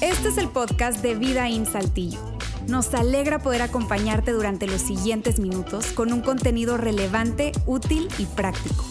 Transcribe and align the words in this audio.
Este 0.00 0.28
es 0.28 0.38
el 0.38 0.48
podcast 0.48 1.02
de 1.02 1.14
Vida 1.14 1.48
en 1.48 1.66
Saltillo. 1.66 2.18
Nos 2.68 2.92
alegra 2.94 3.38
poder 3.38 3.62
acompañarte 3.62 4.32
durante 4.32 4.66
los 4.66 4.80
siguientes 4.80 5.38
minutos 5.38 5.92
con 5.92 6.12
un 6.12 6.20
contenido 6.20 6.76
relevante, 6.76 7.52
útil 7.66 8.08
y 8.18 8.26
práctico. 8.26 8.84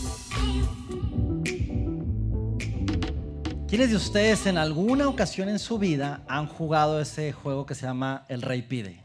¿Quiénes 3.67 3.89
de 3.89 3.95
ustedes 3.95 4.45
en 4.45 4.57
alguna 4.57 5.09
ocasión 5.09 5.49
en 5.49 5.59
su 5.59 5.77
vida 5.77 6.23
han 6.27 6.47
jugado 6.47 7.01
ese 7.01 7.33
juego 7.33 7.65
que 7.65 7.75
se 7.75 7.85
llama 7.85 8.25
El 8.29 8.41
Rey 8.41 8.61
Pide? 8.61 9.01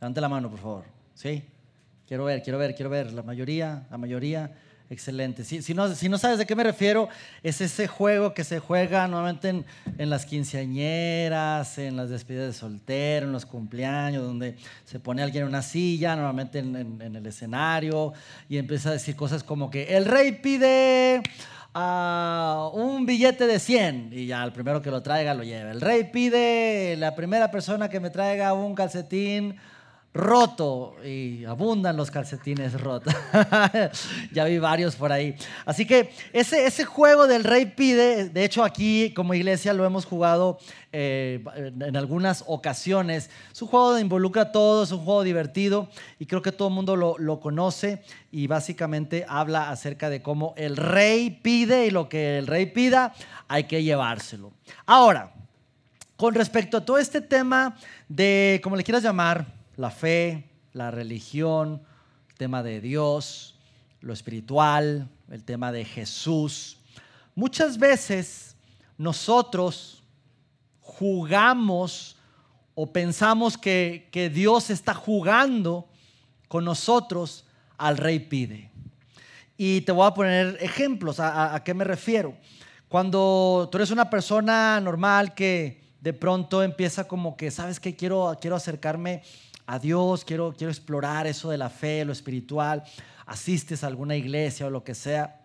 Levante 0.00 0.20
la 0.20 0.28
mano, 0.28 0.48
por 0.48 0.58
favor. 0.58 0.84
¿Sí? 1.14 1.42
Quiero 2.06 2.24
ver, 2.24 2.42
quiero 2.42 2.58
ver, 2.58 2.74
quiero 2.74 2.88
ver. 2.88 3.12
La 3.12 3.22
mayoría, 3.22 3.86
la 3.90 3.98
mayoría. 3.98 4.52
Excelente. 4.88 5.42
Si, 5.42 5.74
no, 5.74 5.92
si 5.96 6.08
no 6.08 6.16
sabes 6.16 6.38
de 6.38 6.46
qué 6.46 6.54
me 6.54 6.62
refiero, 6.62 7.08
es 7.42 7.60
ese 7.60 7.88
juego 7.88 8.34
que 8.34 8.44
se 8.44 8.60
juega 8.60 9.08
normalmente 9.08 9.64
en, 9.98 10.10
las 10.10 10.24
quinceañeras, 10.24 11.78
en 11.78 11.96
las 11.96 12.08
despedidas 12.08 12.46
de 12.46 12.52
soltero, 12.52 13.26
en 13.26 13.32
los 13.32 13.46
cumpleaños, 13.46 14.22
donde 14.22 14.54
se 14.84 15.00
pone 15.00 15.24
alguien 15.24 15.42
en 15.42 15.48
una 15.48 15.62
silla, 15.62 16.14
normalmente 16.14 16.60
en, 16.60 17.02
el 17.02 17.26
escenario, 17.26 18.12
y 18.48 18.58
empieza 18.58 18.90
a 18.90 18.92
decir 18.92 19.16
cosas 19.16 19.42
como 19.42 19.70
que 19.70 19.96
el 19.96 20.04
rey 20.04 20.30
pide 20.40 21.20
ah, 21.74 22.70
un 22.72 23.06
billete 23.06 23.48
de 23.48 23.58
100 23.58 24.10
y 24.12 24.26
ya 24.26 24.44
el 24.44 24.52
primero 24.52 24.80
que 24.82 24.92
lo 24.92 25.02
traiga 25.02 25.34
lo 25.34 25.42
lleva. 25.42 25.72
El 25.72 25.80
rey 25.80 26.10
pide 26.12 26.94
la 26.96 27.16
primera 27.16 27.50
persona 27.50 27.88
que 27.88 27.98
me 27.98 28.10
traiga 28.10 28.52
un 28.52 28.76
calcetín 28.76 29.56
roto 30.16 30.96
y 31.04 31.44
abundan 31.44 31.96
los 31.96 32.10
calcetines 32.10 32.80
rotos. 32.80 33.14
ya 34.32 34.44
vi 34.44 34.58
varios 34.58 34.96
por 34.96 35.12
ahí. 35.12 35.36
Así 35.64 35.86
que 35.86 36.10
ese, 36.32 36.66
ese 36.66 36.84
juego 36.84 37.26
del 37.26 37.44
rey 37.44 37.66
pide, 37.66 38.28
de 38.28 38.44
hecho 38.44 38.64
aquí 38.64 39.12
como 39.14 39.34
iglesia 39.34 39.72
lo 39.72 39.84
hemos 39.84 40.04
jugado 40.04 40.58
eh, 40.92 41.44
en 41.54 41.96
algunas 41.96 42.44
ocasiones. 42.46 43.30
Es 43.52 43.60
un 43.60 43.68
juego 43.68 43.94
que 43.94 44.00
involucra 44.00 44.42
a 44.42 44.52
todos, 44.52 44.88
es 44.88 44.92
un 44.92 45.04
juego 45.04 45.22
divertido 45.22 45.88
y 46.18 46.26
creo 46.26 46.42
que 46.42 46.52
todo 46.52 46.68
el 46.68 46.74
mundo 46.74 46.96
lo, 46.96 47.16
lo 47.18 47.38
conoce 47.38 48.02
y 48.32 48.46
básicamente 48.46 49.24
habla 49.28 49.70
acerca 49.70 50.10
de 50.10 50.22
cómo 50.22 50.54
el 50.56 50.76
rey 50.76 51.30
pide 51.30 51.86
y 51.86 51.90
lo 51.90 52.08
que 52.08 52.38
el 52.38 52.46
rey 52.46 52.66
pida 52.66 53.14
hay 53.48 53.64
que 53.64 53.82
llevárselo. 53.82 54.52
Ahora, 54.86 55.32
con 56.16 56.34
respecto 56.34 56.78
a 56.78 56.84
todo 56.84 56.98
este 56.98 57.20
tema 57.20 57.76
de, 58.08 58.60
como 58.62 58.76
le 58.76 58.84
quieras 58.84 59.02
llamar, 59.02 59.55
la 59.76 59.90
fe, 59.90 60.50
la 60.72 60.90
religión, 60.90 61.82
el 62.28 62.34
tema 62.34 62.62
de 62.62 62.80
Dios, 62.80 63.58
lo 64.00 64.12
espiritual, 64.12 65.08
el 65.30 65.44
tema 65.44 65.72
de 65.72 65.84
Jesús. 65.84 66.78
Muchas 67.34 67.78
veces 67.78 68.56
nosotros 68.96 70.02
jugamos 70.80 72.16
o 72.74 72.92
pensamos 72.92 73.56
que, 73.56 74.30
Dios 74.34 74.70
está 74.70 74.94
jugando 74.94 75.88
con 76.48 76.64
nosotros 76.64 77.46
al 77.78 77.96
rey 77.96 78.18
pide. 78.18 78.70
Y 79.56 79.80
te 79.82 79.92
voy 79.92 80.06
a 80.06 80.14
poner 80.14 80.58
ejemplos. 80.60 81.18
¿A, 81.18 81.54
a 81.54 81.64
qué 81.64 81.72
me 81.72 81.84
refiero? 81.84 82.36
Cuando 82.88 83.68
tú 83.70 83.78
eres 83.78 83.90
una 83.90 84.08
persona 84.08 84.78
normal 84.80 85.34
que 85.34 85.82
de 86.00 86.12
pronto 86.12 86.62
empieza 86.62 87.08
como 87.08 87.36
que, 87.36 87.50
¿sabes 87.50 87.80
qué? 87.80 87.96
Quiero, 87.96 88.36
quiero 88.40 88.56
acercarme 88.56 89.22
a 89.66 89.78
Dios, 89.78 90.24
quiero, 90.24 90.54
quiero 90.56 90.70
explorar 90.70 91.26
eso 91.26 91.50
de 91.50 91.58
la 91.58 91.70
fe, 91.70 92.04
lo 92.04 92.12
espiritual, 92.12 92.84
asistes 93.26 93.82
a 93.82 93.88
alguna 93.88 94.16
iglesia 94.16 94.66
o 94.66 94.70
lo 94.70 94.84
que 94.84 94.94
sea 94.94 95.40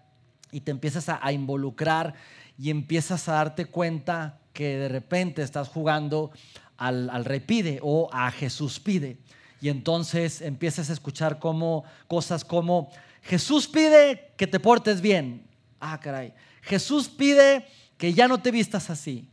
y 0.51 0.61
te 0.61 0.71
empiezas 0.71 1.07
a, 1.09 1.31
involucrar 1.31 2.13
y 2.57 2.69
empiezas 2.69 3.27
a 3.29 3.33
darte 3.33 3.65
cuenta 3.65 4.39
que 4.53 4.77
de 4.77 4.89
repente 4.89 5.41
estás 5.41 5.69
jugando 5.69 6.31
al, 6.77 7.09
al 7.09 7.25
rey 7.25 7.39
pide 7.39 7.79
o 7.81 8.09
a 8.11 8.29
Jesús 8.31 8.79
pide. 8.79 9.17
Y 9.61 9.69
entonces 9.69 10.41
empiezas 10.41 10.89
a 10.89 10.93
escuchar 10.93 11.39
como, 11.39 11.85
cosas 12.07 12.43
como, 12.43 12.91
Jesús 13.23 13.67
pide 13.67 14.31
que 14.35 14.47
te 14.47 14.59
portes 14.59 15.01
bien. 15.01 15.47
Ah, 15.79 15.99
caray. 15.99 16.33
Jesús 16.61 17.07
pide 17.07 17.65
que 17.97 18.13
ya 18.13 18.27
no 18.27 18.41
te 18.41 18.51
vistas 18.51 18.89
así. 18.89 19.29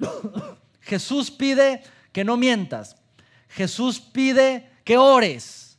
Jesús 0.80 1.30
pide 1.30 1.82
que 2.12 2.24
no 2.24 2.36
mientas. 2.36 2.96
Jesús 3.48 4.00
pide 4.00 4.70
que 4.84 4.98
ores. 4.98 5.78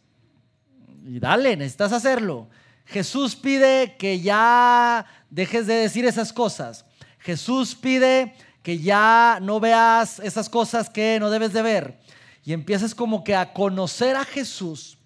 Y 1.06 1.20
dale, 1.20 1.56
necesitas 1.56 1.92
hacerlo. 1.92 2.50
Jesús 2.86 3.36
pide 3.36 3.96
que 3.98 4.20
ya 4.20 5.06
dejes 5.30 5.68
de 5.68 5.76
decir 5.76 6.06
esas 6.06 6.34
cosas. 6.34 6.86
Jesús 7.20 7.76
pide 7.76 8.34
que 8.64 8.80
ya 8.80 9.40
no 9.42 9.60
veas 9.60 10.20
esas 10.20 10.50
cosas 10.50 10.90
que 10.90 11.20
no 11.20 11.30
debes 11.30 11.54
de 11.54 11.62
ver. 11.62 12.00
Y 12.44 12.54
empiezas 12.54 12.96
como 12.96 13.24
que 13.24 13.36
a 13.36 13.54
conocer 13.54 14.16
a 14.16 14.26
Jesús, 14.26 14.98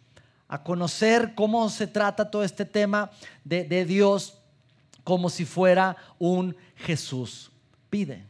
a 0.48 0.64
conocer 0.64 1.34
cómo 1.36 1.70
se 1.70 1.88
trata 1.88 2.30
todo 2.30 2.44
este 2.44 2.66
tema 2.66 3.12
de, 3.44 3.64
de 3.64 3.86
Dios 3.86 4.38
como 5.04 5.30
si 5.30 5.46
fuera 5.46 5.98
un 6.20 6.56
Jesús 6.76 7.52
pide. 7.94 8.26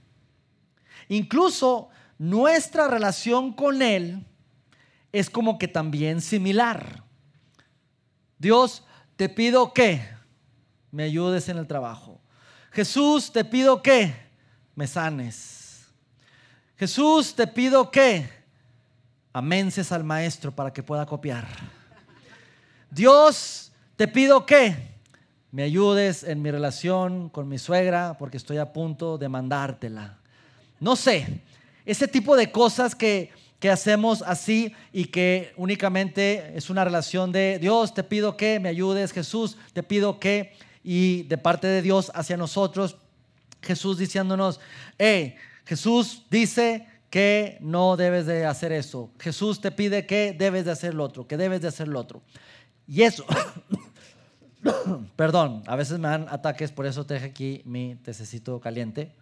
Incluso 1.08 1.88
nuestra 2.24 2.88
relación 2.88 3.52
con 3.52 3.82
Él 3.82 4.26
es 5.12 5.30
como 5.30 5.60
que 5.60 5.68
también 5.68 6.22
similar. 6.22 7.04
Dios, 8.38 8.86
te 9.18 9.28
pido 9.28 9.74
que 9.74 10.08
me 10.90 11.04
ayudes 11.04 11.50
en 11.50 11.58
el 11.58 11.68
trabajo. 11.68 12.22
Jesús, 12.72 13.34
te 13.34 13.44
pido 13.44 13.82
que 13.82 14.16
me 14.74 14.88
sanes. 14.88 15.86
Jesús, 16.78 17.36
te 17.36 17.46
pido 17.46 17.92
que 17.92 18.30
amences 19.34 19.92
al 19.92 20.06
maestro 20.06 20.56
para 20.56 20.72
que 20.72 20.82
pueda 20.82 21.06
copiar. 21.06 21.46
Dios, 22.90 23.74
te 23.98 24.08
pido 24.08 24.46
que 24.46 24.94
me 25.52 25.64
ayudes 25.64 26.24
en 26.24 26.42
mi 26.42 26.52
relación 26.52 27.28
con 27.28 27.50
mi 27.50 27.58
suegra 27.58 28.16
porque 28.18 28.38
estoy 28.38 28.60
a 28.60 28.72
punto 28.72 29.18
de 29.18 29.28
mandártela. 29.28 30.20
No 30.80 30.96
sé, 30.96 31.44
ese 31.86 32.08
tipo 32.08 32.36
de 32.36 32.52
cosas 32.52 32.96
que, 32.96 33.32
hacemos 33.72 34.22
así 34.24 34.76
y 34.92 35.06
que 35.06 35.54
únicamente 35.56 36.52
es 36.54 36.70
una 36.70 36.84
relación 36.84 37.32
de 37.32 37.60
Dios, 37.60 37.94
te 37.94 38.04
pido 38.04 38.36
que 38.36 38.60
me 38.60 38.68
ayudes, 38.68 39.14
Jesús, 39.14 39.56
te 39.72 39.84
pido 39.84 40.20
que, 40.20 40.52
y 40.84 41.24
de 41.24 41.38
parte 41.38 41.68
de 41.68 41.82
Dios 41.82 42.12
hacia 42.14 42.36
nosotros, 42.36 42.98
Jesús 43.62 43.98
diciéndonos, 43.98 44.60
hey, 44.98 45.36
Jesús 45.64 46.24
dice 46.30 46.88
que 47.10 47.58
no 47.62 47.96
debes 47.96 48.26
de 48.26 48.46
hacer 48.46 48.74
eso. 48.74 49.12
Jesús 49.18 49.62
te 49.62 49.72
pide 49.72 50.06
que 50.06 50.36
debes 50.38 50.66
de 50.66 50.72
hacer 50.72 50.94
lo 50.94 51.06
otro, 51.06 51.26
que 51.26 51.38
debes 51.38 51.62
de 51.62 51.70
hacer 51.70 51.88
lo 51.88 52.02
otro. 52.02 52.22
Y 52.86 53.04
eso, 53.04 53.26
perdón, 55.16 55.64
a 55.68 55.76
veces 55.78 56.00
me 56.00 56.10
dan 56.10 56.28
ataques, 56.30 56.72
por 56.72 56.86
eso 56.86 57.06
te 57.06 57.16
aquí 57.16 57.62
mi 57.64 57.96
tececito 58.04 58.60
caliente. 58.60 59.14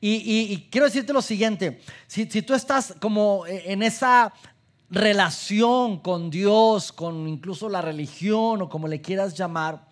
Y, 0.00 0.68
quiero 0.70 0.86
decirte 0.86 1.12
lo 1.12 1.22
siguiente, 1.22 1.80
si, 2.06 2.26
tú 2.26 2.54
estás 2.54 2.94
como 3.00 3.44
en 3.46 3.82
esa 3.82 4.32
relación 4.90 5.98
con 5.98 6.30
Dios, 6.30 6.92
con 6.92 7.28
incluso 7.28 7.68
la 7.68 7.82
religión 7.82 8.62
o 8.62 8.68
como 8.68 8.88
le 8.88 9.00
quieras 9.00 9.34
llamar, 9.34 9.88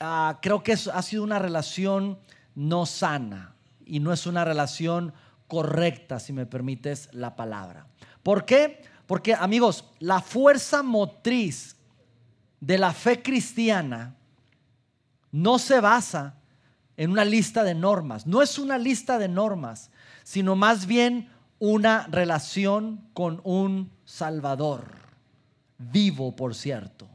ah, 0.00 0.38
creo 0.42 0.62
que 0.62 0.72
ha 0.72 1.02
sido 1.02 1.22
una 1.22 1.38
relación 1.38 2.18
no 2.54 2.86
sana 2.86 3.54
y 3.84 4.00
no 4.00 4.12
es 4.12 4.26
una 4.26 4.44
relación 4.44 5.12
correcta, 5.48 6.18
si 6.18 6.32
me 6.32 6.46
permites 6.46 7.08
la 7.12 7.36
palabra. 7.36 7.86
¿Por 8.22 8.44
qué? 8.44 8.82
Porque 9.06 9.34
amigos, 9.34 9.84
la 9.98 10.20
fuerza 10.20 10.82
motriz 10.82 11.76
de 12.60 12.78
la 12.78 12.92
fe 12.92 13.22
cristiana 13.22 14.16
no 15.30 15.58
se 15.58 15.80
basa 15.80 16.36
en 16.96 17.10
una 17.10 17.24
lista 17.24 17.64
de 17.64 17.74
normas. 17.74 18.26
No 18.26 18.42
es 18.42 18.58
una 18.58 18.78
lista 18.78 19.18
de 19.18 19.28
normas, 19.28 19.90
sino 20.22 20.56
más 20.56 20.86
bien 20.86 21.28
una 21.58 22.06
relación 22.10 23.08
con 23.14 23.40
un 23.44 23.92
Salvador, 24.04 24.84
vivo 25.78 26.34
por 26.34 26.54
cierto. 26.54 27.08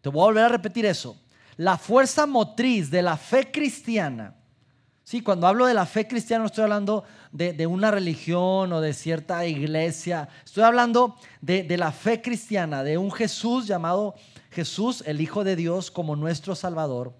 Te 0.00 0.08
voy 0.08 0.22
a 0.22 0.24
volver 0.24 0.44
a 0.44 0.48
repetir 0.48 0.86
eso. 0.86 1.20
La 1.56 1.76
fuerza 1.76 2.26
motriz 2.26 2.90
de 2.90 3.02
la 3.02 3.16
fe 3.16 3.50
cristiana, 3.50 4.36
sí, 5.02 5.20
cuando 5.20 5.46
hablo 5.46 5.66
de 5.66 5.74
la 5.74 5.86
fe 5.86 6.06
cristiana 6.06 6.42
no 6.42 6.46
estoy 6.46 6.62
hablando 6.62 7.04
de, 7.32 7.66
una 7.66 7.90
religión 7.90 8.72
o 8.72 8.80
de 8.80 8.94
cierta 8.94 9.44
iglesia, 9.44 10.28
estoy 10.44 10.62
hablando 10.62 11.16
de, 11.40 11.64
de 11.64 11.76
la 11.76 11.92
fe 11.92 12.22
cristiana, 12.22 12.84
de 12.84 12.96
un 12.96 13.10
Jesús 13.10 13.66
llamado 13.66 14.14
Jesús, 14.50 15.02
el 15.04 15.20
Hijo 15.20 15.44
de 15.44 15.56
Dios, 15.56 15.90
como 15.90 16.16
nuestro 16.16 16.54
Salvador 16.54 17.12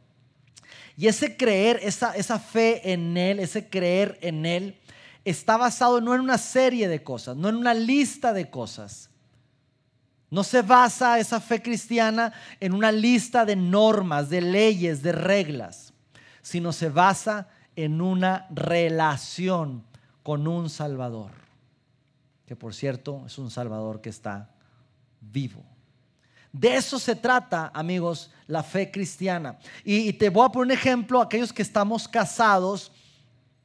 y 0.98 1.06
ese 1.06 1.36
creer, 1.36 1.78
esa, 1.84 2.40
fe 2.40 2.92
en 2.92 3.16
Él, 3.16 3.38
ese 3.38 3.70
creer 3.70 4.18
en 4.20 4.44
Él, 4.44 4.80
está 5.24 5.56
basado 5.56 6.00
no 6.00 6.12
en 6.12 6.20
una 6.20 6.38
serie 6.38 6.88
de 6.88 7.04
cosas, 7.04 7.36
no 7.36 7.48
en 7.48 7.54
una 7.54 7.72
lista 7.72 8.32
de 8.32 8.50
cosas, 8.50 9.08
No 10.28 10.42
se 10.42 10.60
basa 10.60 11.20
esa 11.20 11.40
fe 11.40 11.62
cristiana 11.62 12.32
en 12.58 12.74
una 12.74 12.90
lista 12.90 13.44
de 13.44 13.54
normas, 13.54 14.28
de 14.28 14.40
leyes, 14.40 15.00
de 15.00 15.12
reglas, 15.12 15.94
sino 16.42 16.72
se 16.72 16.90
basa 16.90 17.48
en 17.76 18.00
una 18.00 18.48
relación 18.50 19.84
con 20.24 20.48
un 20.48 20.68
Salvador, 20.68 21.30
que 22.44 22.56
por 22.56 22.74
cierto 22.74 23.22
es 23.24 23.38
un 23.38 23.52
Salvador 23.52 24.00
que 24.00 24.10
está 24.10 24.50
vivo. 25.20 25.67
De 26.52 26.76
eso 26.76 26.98
se 26.98 27.14
trata, 27.14 27.70
amigos, 27.74 28.30
la 28.46 28.62
fe 28.62 28.90
cristiana. 28.90 29.58
Y, 29.84 30.12
te 30.14 30.30
voy 30.30 30.46
a 30.46 30.48
poner 30.48 30.66
un 30.66 30.78
ejemplo, 30.78 31.20
aquellos 31.20 31.52
que 31.52 31.62
estamos 31.62 32.08
casados, 32.08 32.92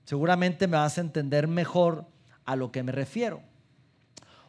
seguramente 0.06 0.68
me 0.68 0.78
vas 0.78 0.98
a 0.98 1.02
entender 1.02 1.48
mejor 1.48 2.06
a 2.46 2.56
lo 2.56 2.72
que 2.72 2.84
me 2.84 2.92
refiero. 2.92 3.42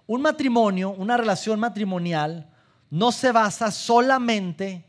Un 0.07 0.21
matrimonio, 0.21 0.91
una 0.91 1.17
relación 1.17 1.61
matrimonial, 1.61 2.51
no 2.91 3.13
se 3.13 3.33
basa 3.33 3.71
solamente 3.71 4.85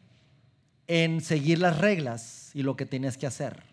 en 0.87 1.21
seguir 1.21 1.59
las 1.59 1.77
reglas 1.77 2.51
y 2.53 2.63
lo 2.63 2.75
que 2.75 2.85
tienes 2.85 3.17
que 3.17 3.27
hacer. 3.27 3.63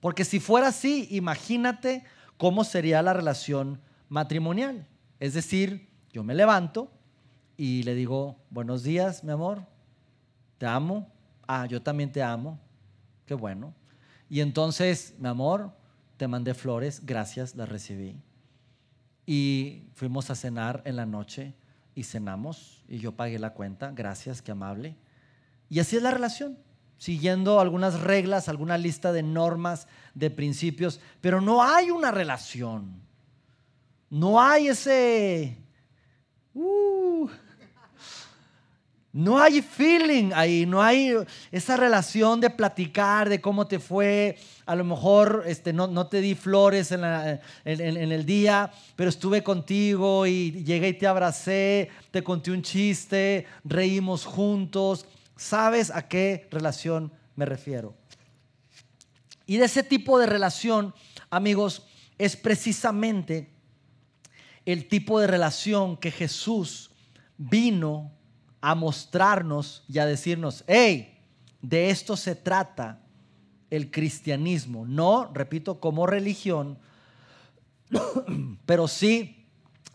Porque 0.00 0.24
si 0.24 0.40
fuera 0.40 0.68
así, 0.68 1.08
imagínate 1.10 2.04
cómo 2.36 2.64
sería 2.64 3.02
la 3.02 3.14
relación 3.14 3.80
matrimonial. 4.08 4.86
Es 5.18 5.34
decir, 5.34 5.88
yo 6.12 6.22
me 6.22 6.34
levanto 6.34 6.90
y 7.58 7.82
le 7.82 7.94
digo, 7.94 8.38
buenos 8.48 8.82
días, 8.82 9.22
mi 9.22 9.32
amor, 9.32 9.66
te 10.56 10.64
amo. 10.64 11.12
Ah, 11.46 11.66
yo 11.66 11.82
también 11.82 12.10
te 12.10 12.22
amo. 12.22 12.58
Qué 13.26 13.34
bueno. 13.34 13.74
Y 14.30 14.40
entonces, 14.40 15.14
mi 15.18 15.28
amor, 15.28 15.76
te 16.16 16.26
mandé 16.26 16.54
flores, 16.54 17.04
gracias, 17.04 17.54
las 17.54 17.68
recibí 17.68 18.16
y 19.30 19.82
fuimos 19.92 20.30
a 20.30 20.34
cenar 20.34 20.80
en 20.86 20.96
la 20.96 21.04
noche 21.04 21.52
y 21.94 22.04
cenamos 22.04 22.82
y 22.88 22.96
yo 22.96 23.12
pagué 23.12 23.38
la 23.38 23.52
cuenta, 23.52 23.90
gracias, 23.90 24.40
qué 24.40 24.52
amable. 24.52 24.96
Y 25.68 25.80
así 25.80 25.96
es 25.96 26.02
la 26.02 26.12
relación, 26.12 26.56
siguiendo 26.96 27.60
algunas 27.60 28.00
reglas, 28.00 28.48
alguna 28.48 28.78
lista 28.78 29.12
de 29.12 29.22
normas, 29.22 29.86
de 30.14 30.30
principios, 30.30 30.98
pero 31.20 31.42
no 31.42 31.62
hay 31.62 31.90
una 31.90 32.10
relación. 32.10 33.02
No 34.08 34.40
hay 34.40 34.68
ese... 34.68 35.58
Uh, 36.54 37.28
no 39.18 39.36
hay 39.36 39.62
feeling 39.62 40.30
ahí, 40.32 40.64
no 40.64 40.80
hay 40.80 41.12
esa 41.50 41.76
relación 41.76 42.40
de 42.40 42.50
platicar, 42.50 43.28
de 43.28 43.40
cómo 43.40 43.66
te 43.66 43.80
fue. 43.80 44.38
A 44.64 44.76
lo 44.76 44.84
mejor 44.84 45.42
este, 45.44 45.72
no, 45.72 46.06
te 46.06 46.20
di 46.20 46.36
flores 46.36 46.92
en, 46.92 47.02
en, 47.64 48.12
el 48.12 48.24
día, 48.24 48.70
pero 48.94 49.10
estuve 49.10 49.42
contigo 49.42 50.24
y 50.24 50.52
llegué 50.62 50.90
y 50.90 50.92
te 50.94 51.08
abracé, 51.08 51.90
te 52.12 52.22
conté 52.22 52.52
un 52.52 52.62
chiste, 52.62 53.44
reímos 53.64 54.24
juntos. 54.24 55.04
¿Sabes 55.34 55.90
a 55.90 56.06
qué 56.06 56.46
relación 56.52 57.10
me 57.34 57.44
refiero? 57.44 57.96
Y 59.46 59.56
de 59.56 59.64
ese 59.64 59.82
tipo 59.82 60.20
de 60.20 60.26
relación, 60.26 60.94
amigos, 61.28 61.88
es 62.18 62.36
precisamente 62.36 63.50
el 64.64 64.86
tipo 64.86 65.18
de 65.18 65.26
relación 65.26 65.96
que 65.96 66.12
Jesús 66.12 66.92
vino 67.36 68.12
a 68.60 68.74
mostrarnos 68.74 69.84
y 69.88 69.98
a 69.98 70.06
decirnos, 70.06 70.64
hey, 70.66 71.18
de 71.62 71.90
esto 71.90 72.16
se 72.16 72.34
trata 72.34 73.00
el 73.70 73.90
cristianismo. 73.90 74.86
No, 74.86 75.30
repito, 75.32 75.80
como 75.80 76.06
religión, 76.06 76.78
pero 78.66 78.88
sí 78.88 79.46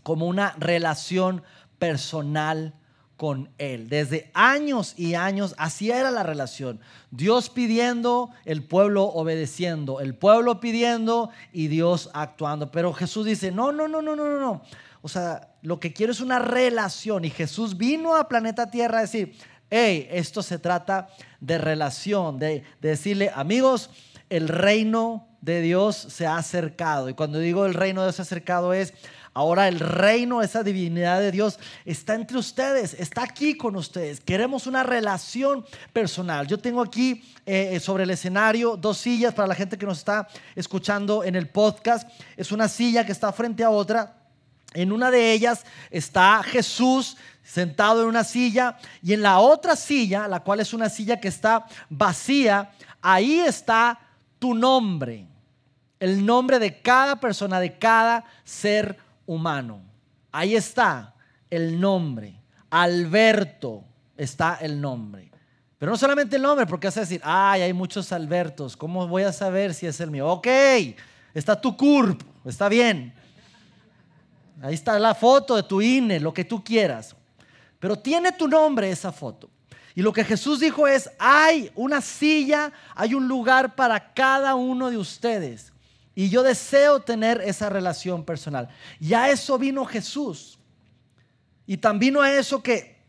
como 0.04 0.28
una 0.28 0.52
relación 0.60 1.44
personal 1.80 2.74
con 3.18 3.50
Él. 3.58 3.90
Desde 3.90 4.32
años 4.34 4.96
y 4.98 5.16
años 5.16 5.56
así 5.58 5.92
era 5.92 6.12
la 6.12 6.24
relación. 6.24 6.80
Dios 7.12 7.50
pidiendo, 7.50 8.32
el 8.44 8.64
pueblo 8.64 9.06
obedeciendo, 9.06 10.02
el 10.02 10.16
pueblo 10.16 10.60
pidiendo 10.60 11.30
y 11.52 11.68
Dios 11.68 12.10
actuando. 12.14 12.72
Pero 12.72 12.94
Jesús 12.94 13.26
dice, 13.26 13.52
no, 13.52 13.72
no, 13.72 13.88
no, 13.88 14.02
no, 14.02 14.16
no, 14.16 14.40
no. 14.40 14.62
O 15.04 15.10
sea, 15.10 15.50
lo 15.62 15.82
que 15.82 15.92
quiero 15.92 16.14
es 16.14 16.22
una 16.22 16.40
relación. 16.40 17.26
Y 17.26 17.30
Jesús 17.30 17.78
vino 17.78 18.16
a 18.16 18.30
planeta 18.30 18.72
Tierra 18.72 19.00
a 19.00 19.02
decir, 19.02 19.36
hey, 19.70 20.08
esto 20.10 20.42
se 20.42 20.60
trata 20.60 21.10
de 21.42 21.58
relación, 21.58 22.40
de, 22.40 22.64
decirle, 22.80 23.30
amigos, 23.36 23.90
el 24.30 24.48
reino 24.48 25.28
de 25.42 25.60
Dios 25.60 25.98
se 25.98 26.26
ha 26.26 26.38
acercado. 26.38 27.10
Y 27.10 27.16
cuando 27.16 27.40
digo 27.40 27.66
el 27.66 27.74
reino 27.74 28.00
de 28.00 28.08
Dios 28.08 28.16
se 28.16 28.22
ha 28.22 28.24
acercado 28.24 28.72
es, 28.72 28.94
ahora 29.34 29.68
el 29.68 29.82
reino, 29.82 30.42
esa 30.42 30.64
divinidad 30.64 31.20
de 31.20 31.32
Dios 31.32 31.60
está 31.84 32.16
entre 32.16 32.38
ustedes, 32.38 32.94
está 32.94 33.24
aquí 33.24 33.58
con 33.58 33.76
ustedes. 33.76 34.22
Queremos 34.22 34.68
una 34.68 34.84
relación 34.84 35.66
personal. 35.92 36.48
Yo 36.48 36.60
tengo 36.60 36.82
aquí 36.82 37.26
eh, 37.46 37.78
sobre 37.82 38.06
el 38.06 38.10
escenario 38.12 38.78
dos 38.78 39.00
sillas 39.00 39.34
para 39.34 39.50
la 39.50 39.56
gente 39.56 39.78
que 39.78 39.86
nos 39.86 39.98
está 39.98 40.30
escuchando 40.56 41.26
en 41.26 41.36
el 41.36 41.50
podcast. 41.50 42.10
Es 42.38 42.54
una 42.54 42.70
silla 42.70 43.06
que 43.06 43.12
está 43.12 43.34
frente 43.34 43.66
a 43.66 43.70
otra. 43.70 44.23
En 44.74 44.92
una 44.92 45.12
de 45.12 45.32
ellas 45.32 45.66
está 45.92 46.42
Jesús 46.44 47.18
sentado 47.44 48.02
en 48.02 48.08
una 48.08 48.24
silla 48.24 48.78
y 49.02 49.14
en 49.14 49.22
la 49.22 49.40
otra 49.40 49.76
silla, 49.76 50.28
la 50.28 50.40
cual 50.42 50.60
es 50.60 50.74
una 50.74 50.90
silla 50.90 51.20
que 51.20 51.28
está 51.28 51.66
vacía, 51.90 52.72
ahí 53.02 53.40
está 53.40 54.00
tu 54.40 54.54
nombre, 54.54 55.28
el 56.00 56.26
nombre 56.26 56.60
de 56.60 56.82
cada 56.82 57.20
persona, 57.20 57.60
de 57.60 57.78
cada 57.78 58.26
ser 58.44 58.98
humano. 59.26 59.82
Ahí 60.32 60.56
está 60.56 61.14
el 61.50 61.80
nombre. 61.80 62.42
Alberto 62.70 63.84
está 64.18 64.58
el 64.60 64.82
nombre. 64.82 65.30
Pero 65.78 65.92
no 65.92 65.98
solamente 65.98 66.38
el 66.38 66.42
nombre, 66.42 66.66
porque 66.66 66.88
vas 66.88 66.98
a 66.98 67.02
decir, 67.02 67.22
ay, 67.24 67.62
hay 67.62 67.74
muchos 67.74 68.12
Albertos, 68.12 68.76
¿cómo 68.78 69.08
voy 69.08 69.24
a 69.24 69.34
saber 69.34 69.74
si 69.74 69.86
es 69.86 70.00
el 70.00 70.10
mío? 70.10 70.28
Ok, 70.28 70.48
está 71.34 71.60
tu 71.60 71.76
CURP, 71.76 72.22
está 72.46 72.70
bien. 72.70 73.14
Ahí 74.64 74.76
está 74.76 74.98
la 74.98 75.14
foto 75.14 75.58
de 75.58 75.64
tu 75.64 75.82
INE, 75.82 76.22
lo 76.22 76.34
que 76.34 76.46
tú 76.46 76.64
quieras. 76.64 77.14
Pero 77.80 78.00
tiene 78.00 78.32
tu 78.32 78.48
nombre 78.48 78.90
esa 78.90 79.12
foto. 79.12 79.50
Y 79.94 80.02
lo 80.02 80.14
que 80.14 80.24
Jesús 80.24 80.62
dijo 80.62 80.88
es, 80.88 81.10
hay 81.20 81.70
una 81.76 82.00
silla, 82.00 82.72
hay 82.96 83.14
un 83.14 83.28
lugar 83.28 83.76
para 83.76 84.14
cada 84.14 84.56
uno 84.56 84.90
de 84.90 84.98
ustedes. 84.98 85.74
Y 86.16 86.30
yo 86.30 86.44
deseo 86.44 87.02
tener 87.02 87.42
esa 87.42 87.70
relación 87.70 88.24
personal. 88.24 88.70
Y 89.02 89.14
a 89.14 89.30
eso 89.30 89.58
vino 89.58 89.84
Jesús. 89.84 90.58
Y 91.68 91.76
también 91.76 92.16
a 92.16 92.32
eso 92.32 92.64
que 92.64 93.04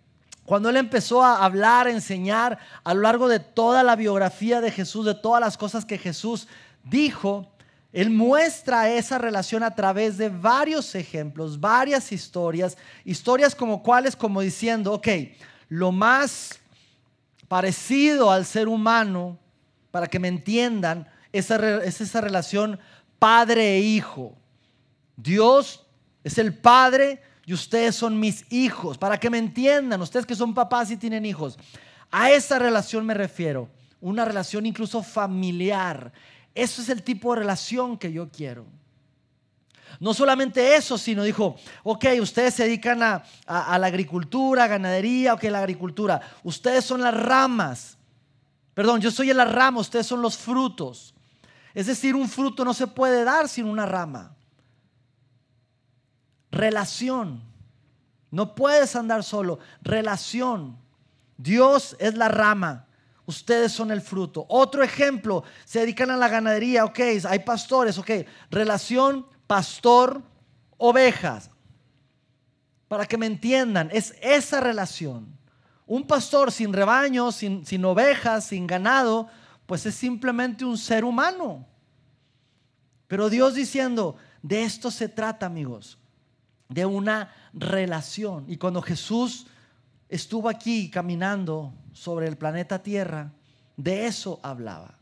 cuando 0.44 0.70
él 0.70 0.76
empezó 0.76 1.22
a 1.22 1.44
hablar, 1.44 1.86
a 1.86 1.92
enseñar 1.92 2.58
a 2.82 2.94
lo 2.94 3.02
largo 3.02 3.28
de 3.28 3.38
toda 3.38 3.84
la 3.84 3.94
biografía 3.94 4.60
de 4.60 4.72
Jesús, 4.72 5.06
de 5.06 5.14
todas 5.14 5.40
las 5.40 5.56
cosas 5.56 5.84
que 5.84 5.98
Jesús 5.98 6.48
dijo, 6.82 7.53
él 7.94 8.10
muestra 8.10 8.90
esa 8.90 9.18
relación 9.18 9.62
a 9.62 9.72
través 9.72 10.18
de 10.18 10.28
varios 10.28 10.96
ejemplos, 10.96 11.60
varias 11.60 12.10
historias, 12.10 12.76
historias 13.04 13.54
como 13.54 13.84
cuáles, 13.84 14.16
como 14.16 14.40
diciendo, 14.40 14.94
ok, 14.94 15.06
lo 15.68 15.92
más 15.92 16.58
parecido 17.46 18.32
al 18.32 18.46
ser 18.46 18.66
humano, 18.66 19.38
para 19.92 20.08
que 20.08 20.18
me 20.18 20.26
entiendan, 20.26 21.08
es 21.30 21.52
esa 21.52 22.20
relación 22.20 22.80
padre 23.20 23.76
e 23.76 23.80
hijo. 23.80 24.36
Dios 25.16 25.86
es 26.24 26.36
el 26.38 26.52
padre 26.52 27.22
y 27.46 27.54
ustedes 27.54 27.94
son 27.94 28.18
mis 28.18 28.44
hijos, 28.50 28.98
para 28.98 29.20
que 29.20 29.30
me 29.30 29.38
entiendan, 29.38 30.02
ustedes 30.02 30.26
que 30.26 30.34
son 30.34 30.52
papás 30.52 30.90
y 30.90 30.96
tienen 30.96 31.24
hijos. 31.24 31.60
A 32.10 32.32
esa 32.32 32.58
relación 32.58 33.06
me 33.06 33.14
refiero, 33.14 33.68
una 34.00 34.24
relación 34.24 34.66
incluso 34.66 35.00
familiar 35.00 36.12
eso 36.54 36.82
es 36.82 36.88
el 36.88 37.02
tipo 37.02 37.34
de 37.34 37.40
relación 37.40 37.98
que 37.98 38.12
yo 38.12 38.28
quiero. 38.30 38.66
No 40.00 40.14
solamente 40.14 40.76
eso, 40.76 40.98
sino 40.98 41.22
dijo, 41.22 41.56
ok, 41.82 42.06
ustedes 42.20 42.54
se 42.54 42.64
dedican 42.64 43.02
a, 43.02 43.22
la 43.46 43.86
agricultura, 43.86 44.66
ganadería, 44.66 45.34
ok, 45.34 45.44
la 45.44 45.60
agricultura. 45.60 46.20
Ustedes 46.42 46.84
son 46.84 47.00
las 47.00 47.14
ramas. 47.14 47.96
Perdón, 48.74 49.00
yo 49.00 49.10
soy 49.10 49.32
la 49.32 49.44
rama, 49.44 49.80
ustedes 49.80 50.06
son 50.06 50.20
los 50.20 50.36
frutos. 50.36 51.14
Es 51.74 51.86
decir, 51.86 52.14
un 52.14 52.28
fruto 52.28 52.64
no 52.64 52.74
se 52.74 52.86
puede 52.86 53.24
dar 53.24 53.48
sin 53.48 53.66
una 53.66 53.86
rama. 53.86 54.34
Relación. 56.50 57.42
No 58.30 58.54
puedes 58.54 58.96
andar 58.96 59.22
solo. 59.22 59.58
Relación. 59.82 60.76
Dios 61.36 61.96
es 61.98 62.14
la 62.14 62.28
rama. 62.28 62.86
Ustedes 63.26 63.72
son 63.72 63.90
el 63.90 64.02
fruto. 64.02 64.44
Otro 64.48 64.82
ejemplo, 64.82 65.44
se 65.64 65.80
dedican 65.80 66.10
a 66.10 66.16
la 66.16 66.28
ganadería, 66.28 66.84
ok, 66.84 67.00
hay 67.28 67.38
pastores, 67.38 67.98
ok. 67.98 68.10
Relación 68.50 69.26
pastor-ovejas. 69.46 71.50
Para 72.86 73.06
que 73.06 73.16
me 73.16 73.26
entiendan, 73.26 73.88
es 73.92 74.14
esa 74.20 74.60
relación. 74.60 75.38
Un 75.86 76.06
pastor 76.06 76.52
sin 76.52 76.72
rebaño, 76.72 77.32
sin, 77.32 77.64
sin 77.64 77.84
ovejas, 77.84 78.44
sin 78.44 78.66
ganado, 78.66 79.28
pues 79.66 79.86
es 79.86 79.94
simplemente 79.94 80.64
un 80.64 80.76
ser 80.76 81.04
humano. 81.04 81.66
Pero 83.06 83.30
Dios 83.30 83.54
diciendo, 83.54 84.16
de 84.42 84.64
esto 84.64 84.90
se 84.90 85.08
trata, 85.08 85.46
amigos. 85.46 85.98
de 86.68 86.84
una 86.84 87.32
relación. 87.52 88.44
Y 88.48 88.56
cuando 88.56 88.82
Jesús 88.82 89.46
estuvo 90.08 90.48
aquí 90.48 90.90
caminando 90.90 91.72
sobre 91.92 92.26
el 92.26 92.36
planeta 92.36 92.82
Tierra, 92.82 93.32
de 93.76 94.06
eso 94.06 94.40
hablaba. 94.42 94.98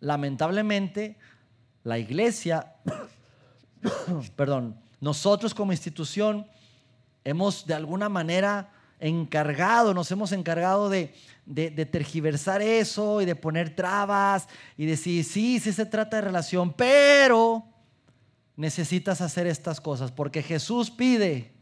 Lamentablemente, 0.00 1.16
la 1.82 1.98
iglesia, 1.98 2.74
perdón, 4.36 4.76
nosotros 5.00 5.54
como 5.54 5.72
institución 5.72 6.46
hemos 7.24 7.66
de 7.66 7.74
alguna 7.74 8.08
manera 8.08 8.70
encargado, 9.00 9.92
nos 9.92 10.10
hemos 10.10 10.32
encargado 10.32 10.88
de, 10.88 11.14
de, 11.46 11.70
tergiversar 11.86 12.62
eso 12.62 13.20
y 13.20 13.26
de 13.26 13.36
poner 13.36 13.74
trabas 13.74 14.48
y 14.78 14.86
decir, 14.86 15.24
sí, 15.24 15.60
sí 15.60 15.72
se 15.72 15.84
trata 15.84 16.16
de 16.16 16.22
relación, 16.22 16.72
pero 16.72 17.64
necesitas 18.56 19.20
hacer 19.20 19.46
estas 19.46 19.80
cosas 19.80 20.12
porque 20.12 20.42
Jesús 20.42 20.90
pide, 20.90 21.52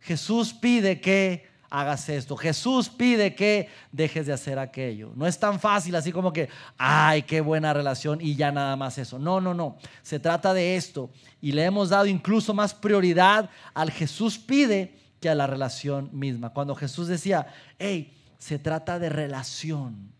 Jesús 0.00 0.54
pide 0.54 1.00
que 1.00 1.49
hagas 1.70 2.08
esto. 2.08 2.36
Jesús 2.36 2.88
pide 2.88 3.34
que 3.34 3.68
dejes 3.92 4.26
de 4.26 4.32
hacer 4.32 4.58
aquello. 4.58 5.12
No 5.14 5.26
es 5.26 5.38
tan 5.38 5.60
fácil 5.60 5.94
así 5.94 6.10
como 6.10 6.32
que, 6.32 6.48
ay, 6.76 7.22
qué 7.22 7.40
buena 7.40 7.72
relación 7.72 8.18
y 8.20 8.34
ya 8.34 8.50
nada 8.50 8.76
más 8.76 8.98
eso. 8.98 9.18
No, 9.18 9.40
no, 9.40 9.54
no. 9.54 9.78
Se 10.02 10.18
trata 10.18 10.52
de 10.52 10.76
esto. 10.76 11.10
Y 11.40 11.52
le 11.52 11.64
hemos 11.64 11.88
dado 11.88 12.06
incluso 12.06 12.52
más 12.52 12.74
prioridad 12.74 13.48
al 13.72 13.92
Jesús 13.92 14.36
pide 14.36 14.98
que 15.20 15.30
a 15.30 15.34
la 15.34 15.46
relación 15.46 16.10
misma. 16.12 16.50
Cuando 16.50 16.74
Jesús 16.74 17.06
decía, 17.06 17.46
hey, 17.78 18.16
se 18.38 18.58
trata 18.58 18.98
de 18.98 19.08
relación. 19.08 20.12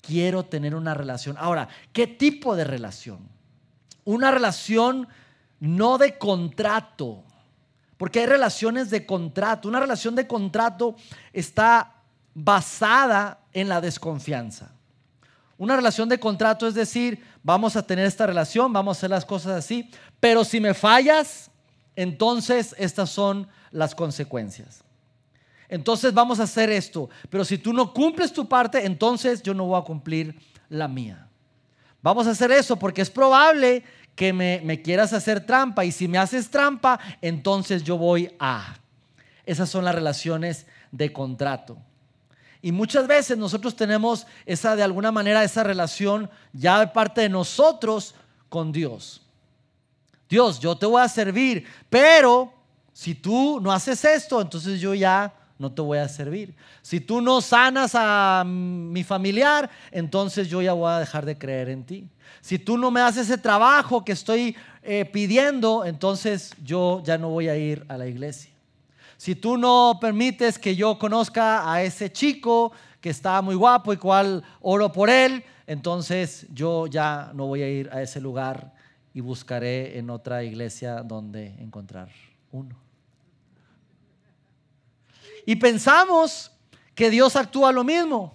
Quiero 0.00 0.44
tener 0.44 0.76
una 0.76 0.94
relación. 0.94 1.36
Ahora, 1.38 1.68
¿qué 1.92 2.06
tipo 2.06 2.54
de 2.54 2.64
relación? 2.64 3.28
Una 4.04 4.30
relación 4.30 5.08
no 5.58 5.98
de 5.98 6.16
contrato 6.16 7.24
porque 7.96 8.20
hay 8.20 8.26
relaciones 8.26 8.90
de 8.90 9.06
contrato. 9.06 9.68
Una 9.68 9.80
relación 9.80 10.14
de 10.14 10.26
contrato 10.26 10.96
está 11.32 11.94
basada 12.34 13.40
en 13.52 13.68
la 13.68 13.80
desconfianza. 13.80 14.72
Una 15.58 15.76
relación 15.76 16.08
de 16.08 16.20
contrato 16.20 16.66
es 16.66 16.74
decir, 16.74 17.24
vamos 17.42 17.76
a 17.76 17.82
tener 17.82 18.04
esta 18.04 18.26
relación, 18.26 18.72
vamos 18.72 18.96
a 18.96 18.98
hacer 18.98 19.10
las 19.10 19.24
cosas 19.24 19.52
así, 19.52 19.90
pero 20.20 20.44
si 20.44 20.60
me 20.60 20.74
fallas, 20.74 21.50
entonces 21.94 22.74
estas 22.78 23.08
son 23.08 23.48
las 23.70 23.94
consecuencias. 23.94 24.84
Entonces 25.68 26.12
vamos 26.12 26.38
a 26.40 26.44
hacer 26.44 26.70
esto, 26.70 27.08
pero 27.30 27.44
si 27.44 27.56
tú 27.56 27.72
no 27.72 27.92
cumples 27.92 28.32
tu 28.32 28.46
parte, 28.46 28.84
entonces 28.84 29.42
yo 29.42 29.54
no 29.54 29.64
voy 29.64 29.80
a 29.80 29.84
cumplir 29.84 30.38
la 30.68 30.88
mía. 30.88 31.26
Vamos 32.02 32.26
a 32.26 32.30
hacer 32.30 32.52
eso 32.52 32.78
porque 32.78 33.02
es 33.02 33.10
probable 33.10 33.82
que 34.16 34.32
me, 34.32 34.82
quieras 34.82 35.12
hacer 35.12 35.44
trampa 35.44 35.84
y 35.84 35.92
si 35.92 36.08
me 36.08 36.18
haces 36.18 36.50
trampa, 36.50 36.98
entonces 37.20 37.84
yo 37.84 37.98
voy 37.98 38.34
a. 38.40 38.76
Esas 39.44 39.68
son 39.68 39.84
las 39.84 39.94
relaciones 39.94 40.66
de 40.90 41.12
contrato. 41.12 41.76
Y 42.62 42.72
muchas 42.72 43.06
veces 43.06 43.36
nosotros 43.36 43.76
tenemos 43.76 44.26
esa, 44.46 44.74
de 44.74 44.82
alguna 44.82 45.12
manera, 45.12 45.44
esa 45.44 45.62
relación 45.62 46.30
ya 46.52 46.80
de 46.80 46.88
parte 46.88 47.20
de 47.20 47.28
nosotros 47.28 48.14
con 48.48 48.72
Dios. 48.72 49.22
Dios, 50.28 50.58
yo 50.58 50.76
te 50.76 50.86
voy 50.86 51.02
a 51.02 51.08
servir, 51.08 51.66
pero 51.90 52.52
si 52.92 53.14
tú 53.14 53.60
no 53.60 53.70
haces 53.70 54.02
esto, 54.04 54.40
entonces 54.40 54.80
yo 54.80 54.94
ya 54.94 55.32
no 55.58 55.72
te 55.72 55.82
voy 55.82 55.98
a 55.98 56.08
servir. 56.08 56.54
Si 56.82 57.00
tú 57.00 57.20
no 57.20 57.40
sanas 57.40 57.92
a 57.94 58.44
mi 58.46 59.04
familiar, 59.04 59.70
entonces 59.90 60.48
yo 60.48 60.60
ya 60.62 60.72
voy 60.72 60.90
a 60.90 60.98
dejar 60.98 61.24
de 61.24 61.38
creer 61.38 61.68
en 61.68 61.84
ti. 61.84 62.08
Si 62.40 62.58
tú 62.58 62.76
no 62.76 62.90
me 62.90 63.00
das 63.00 63.16
ese 63.16 63.38
trabajo 63.38 64.04
que 64.04 64.12
estoy 64.12 64.56
eh, 64.82 65.04
pidiendo, 65.04 65.84
entonces 65.84 66.54
yo 66.62 67.02
ya 67.04 67.18
no 67.18 67.30
voy 67.30 67.48
a 67.48 67.56
ir 67.56 67.84
a 67.88 67.96
la 67.96 68.06
iglesia. 68.06 68.52
Si 69.16 69.34
tú 69.34 69.56
no 69.56 69.98
permites 70.00 70.58
que 70.58 70.76
yo 70.76 70.98
conozca 70.98 71.72
a 71.72 71.82
ese 71.82 72.12
chico 72.12 72.72
que 73.00 73.10
está 73.10 73.40
muy 73.40 73.54
guapo 73.54 73.92
y 73.92 73.96
cual 73.96 74.44
oro 74.60 74.92
por 74.92 75.08
él, 75.08 75.42
entonces 75.66 76.46
yo 76.52 76.86
ya 76.86 77.30
no 77.34 77.46
voy 77.46 77.62
a 77.62 77.68
ir 77.68 77.88
a 77.92 78.02
ese 78.02 78.20
lugar 78.20 78.74
y 79.14 79.20
buscaré 79.20 79.98
en 79.98 80.10
otra 80.10 80.44
iglesia 80.44 81.02
donde 81.02 81.46
encontrar 81.58 82.10
uno. 82.52 82.85
Y 85.46 85.56
pensamos 85.56 86.50
que 86.94 87.08
Dios 87.08 87.36
actúa 87.36 87.72
lo 87.72 87.84
mismo. 87.84 88.34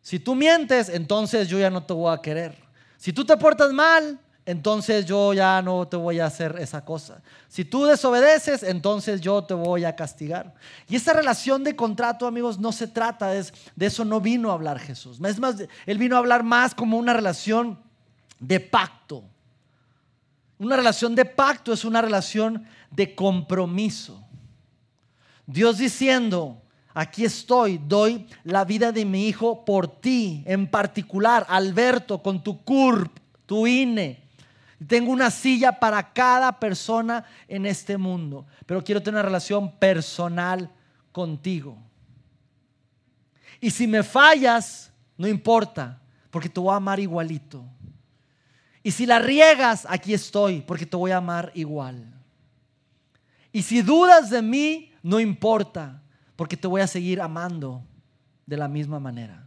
Si 0.00 0.18
tú 0.18 0.34
mientes, 0.34 0.88
entonces 0.88 1.48
yo 1.48 1.58
ya 1.58 1.68
no 1.68 1.82
te 1.82 1.92
voy 1.92 2.14
a 2.14 2.22
querer. 2.22 2.56
Si 2.96 3.12
tú 3.12 3.24
te 3.24 3.36
portas 3.36 3.72
mal, 3.72 4.18
entonces 4.46 5.04
yo 5.04 5.32
ya 5.34 5.60
no 5.62 5.86
te 5.86 5.96
voy 5.96 6.20
a 6.20 6.26
hacer 6.26 6.56
esa 6.58 6.84
cosa. 6.84 7.22
Si 7.48 7.64
tú 7.64 7.84
desobedeces, 7.84 8.62
entonces 8.62 9.20
yo 9.20 9.44
te 9.44 9.54
voy 9.54 9.84
a 9.84 9.94
castigar. 9.94 10.54
Y 10.88 10.96
esa 10.96 11.12
relación 11.12 11.62
de 11.62 11.76
contrato, 11.76 12.26
amigos, 12.26 12.58
no 12.58 12.72
se 12.72 12.86
trata 12.86 13.28
de, 13.28 13.44
de 13.76 13.86
eso, 13.86 14.04
no 14.04 14.20
vino 14.20 14.50
a 14.50 14.54
hablar 14.54 14.78
Jesús. 14.78 15.20
Es 15.24 15.38
más, 15.38 15.56
él 15.86 15.98
vino 15.98 16.16
a 16.16 16.18
hablar 16.18 16.42
más 16.42 16.74
como 16.74 16.98
una 16.98 17.12
relación 17.12 17.78
de 18.38 18.60
pacto. 18.60 19.22
Una 20.58 20.76
relación 20.76 21.14
de 21.14 21.24
pacto 21.24 21.72
es 21.72 21.84
una 21.84 22.02
relación 22.02 22.66
de 22.90 23.14
compromiso. 23.14 24.19
Dios 25.50 25.78
diciendo, 25.78 26.62
aquí 26.94 27.24
estoy, 27.24 27.78
doy 27.78 28.28
la 28.44 28.64
vida 28.64 28.92
de 28.92 29.04
mi 29.04 29.26
hijo 29.26 29.64
por 29.64 30.00
ti, 30.00 30.44
en 30.46 30.68
particular, 30.68 31.44
Alberto, 31.48 32.22
con 32.22 32.40
tu 32.40 32.62
CURP, 32.62 33.18
tu 33.46 33.66
INE. 33.66 34.22
Tengo 34.86 35.10
una 35.10 35.28
silla 35.28 35.72
para 35.72 36.12
cada 36.12 36.60
persona 36.60 37.24
en 37.48 37.66
este 37.66 37.98
mundo, 37.98 38.46
pero 38.64 38.84
quiero 38.84 39.02
tener 39.02 39.16
una 39.16 39.26
relación 39.26 39.76
personal 39.76 40.70
contigo. 41.10 41.76
Y 43.60 43.72
si 43.72 43.88
me 43.88 44.04
fallas, 44.04 44.92
no 45.18 45.26
importa, 45.26 46.00
porque 46.30 46.48
te 46.48 46.60
voy 46.60 46.72
a 46.72 46.76
amar 46.76 47.00
igualito. 47.00 47.64
Y 48.84 48.92
si 48.92 49.04
la 49.04 49.18
riegas, 49.18 49.84
aquí 49.90 50.14
estoy, 50.14 50.60
porque 50.60 50.86
te 50.86 50.96
voy 50.96 51.10
a 51.10 51.16
amar 51.16 51.50
igual. 51.54 52.06
Y 53.50 53.62
si 53.62 53.82
dudas 53.82 54.30
de 54.30 54.42
mí, 54.42 54.89
no 55.02 55.20
importa, 55.20 56.02
porque 56.36 56.56
te 56.56 56.66
voy 56.66 56.80
a 56.80 56.86
seguir 56.86 57.20
amando 57.20 57.82
de 58.46 58.56
la 58.56 58.68
misma 58.68 58.98
manera. 58.98 59.46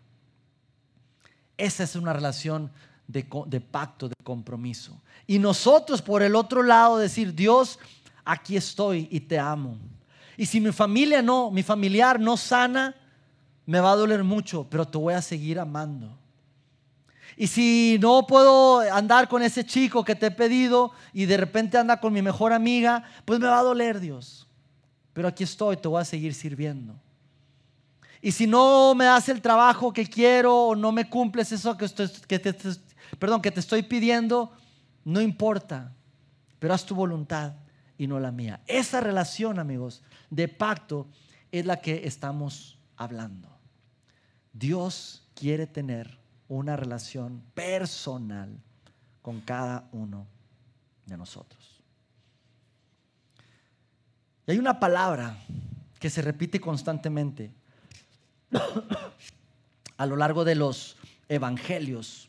Esa 1.58 1.84
es 1.84 1.96
una 1.96 2.14
relación 2.14 2.72
de, 3.08 3.24
pacto, 3.60 4.10
de 4.10 4.16
compromiso. 4.24 5.02
Y 5.28 5.40
nosotros 5.40 6.02
por 6.02 6.24
el 6.24 6.36
otro 6.36 6.64
lado 6.64 6.98
decir, 6.98 7.34
Dios, 7.34 7.80
aquí 8.26 8.58
estoy 8.58 9.08
y 9.12 9.20
te 9.20 9.38
amo. 9.38 9.78
Y 10.38 10.46
si 10.46 10.60
mi 10.60 10.72
familia 10.72 11.22
no, 11.22 11.52
mi 11.52 11.62
familiar 11.62 12.20
no 12.20 12.38
sana, 12.38 12.96
me 13.66 13.80
va 13.80 13.92
a 13.92 13.96
doler 13.96 14.24
mucho, 14.24 14.68
pero 14.70 14.88
te 14.88 14.98
voy 14.98 15.14
a 15.14 15.22
seguir 15.22 15.60
amando. 15.60 16.18
Y 17.38 17.48
si 17.48 17.98
no 18.00 18.26
puedo 18.28 18.80
andar 18.80 19.28
con 19.28 19.42
ese 19.42 19.66
chico 19.66 20.04
que 20.04 20.16
te 20.16 20.28
he 20.28 20.32
pedido 20.32 20.92
y 21.14 21.26
de 21.26 21.38
repente 21.38 21.78
anda 21.78 22.00
con 22.00 22.14
mi 22.14 22.22
mejor 22.22 22.54
amiga, 22.54 23.04
pues 23.26 23.40
me 23.40 23.48
va 23.48 23.60
a 23.60 23.64
doler 23.64 24.00
Dios 24.00 24.48
pero 25.14 25.28
aquí 25.28 25.44
estoy, 25.44 25.78
te 25.78 25.88
voy 25.88 26.02
a 26.02 26.06
seguir 26.06 26.34
sirviendo. 26.34 26.96
Y 28.22 28.32
si 28.32 28.48
no 28.48 28.96
me 28.96 29.06
das 29.06 29.30
el 29.30 29.42
trabajo 29.42 29.92
que 29.92 30.06
quiero 30.06 30.68
o 30.68 30.76
no 30.76 30.92
me 30.92 31.10
cumples 31.10 31.52
eso 31.52 31.76
que, 31.78 31.90
te, 31.90 32.52
perdón, 33.20 33.42
que 33.42 33.52
te 33.52 33.60
estoy 33.60 33.84
pidiendo, 33.84 34.52
no 35.04 35.22
importa, 35.22 35.94
pero 36.58 36.74
haz 36.74 36.86
tu 36.86 36.96
voluntad 36.96 37.54
y 37.98 38.08
no 38.08 38.20
la 38.20 38.32
mía. 38.32 38.62
Esa 38.66 39.02
relación, 39.02 39.60
amigos, 39.60 40.04
de 40.30 40.48
pacto 40.48 41.08
es 41.52 41.66
la 41.66 41.82
que 41.82 42.08
estamos 42.08 42.80
hablando. 42.96 43.50
Dios 44.54 45.28
quiere 45.36 45.68
tener 45.68 46.18
una 46.48 46.76
relación 46.78 47.44
personal 47.54 48.58
con 49.22 49.42
cada 49.42 49.90
uno 49.92 50.28
de 51.06 51.18
nosotros. 51.18 51.73
Y 54.46 54.52
hay 54.52 54.58
una 54.58 54.80
palabra 54.80 55.38
que 56.00 56.10
se 56.10 56.22
repite 56.22 56.60
constantemente 56.60 57.52
a 59.98 60.06
lo 60.06 60.18
largo 60.18 60.44
de 60.44 60.56
los 60.56 60.98
evangelios. 61.30 62.28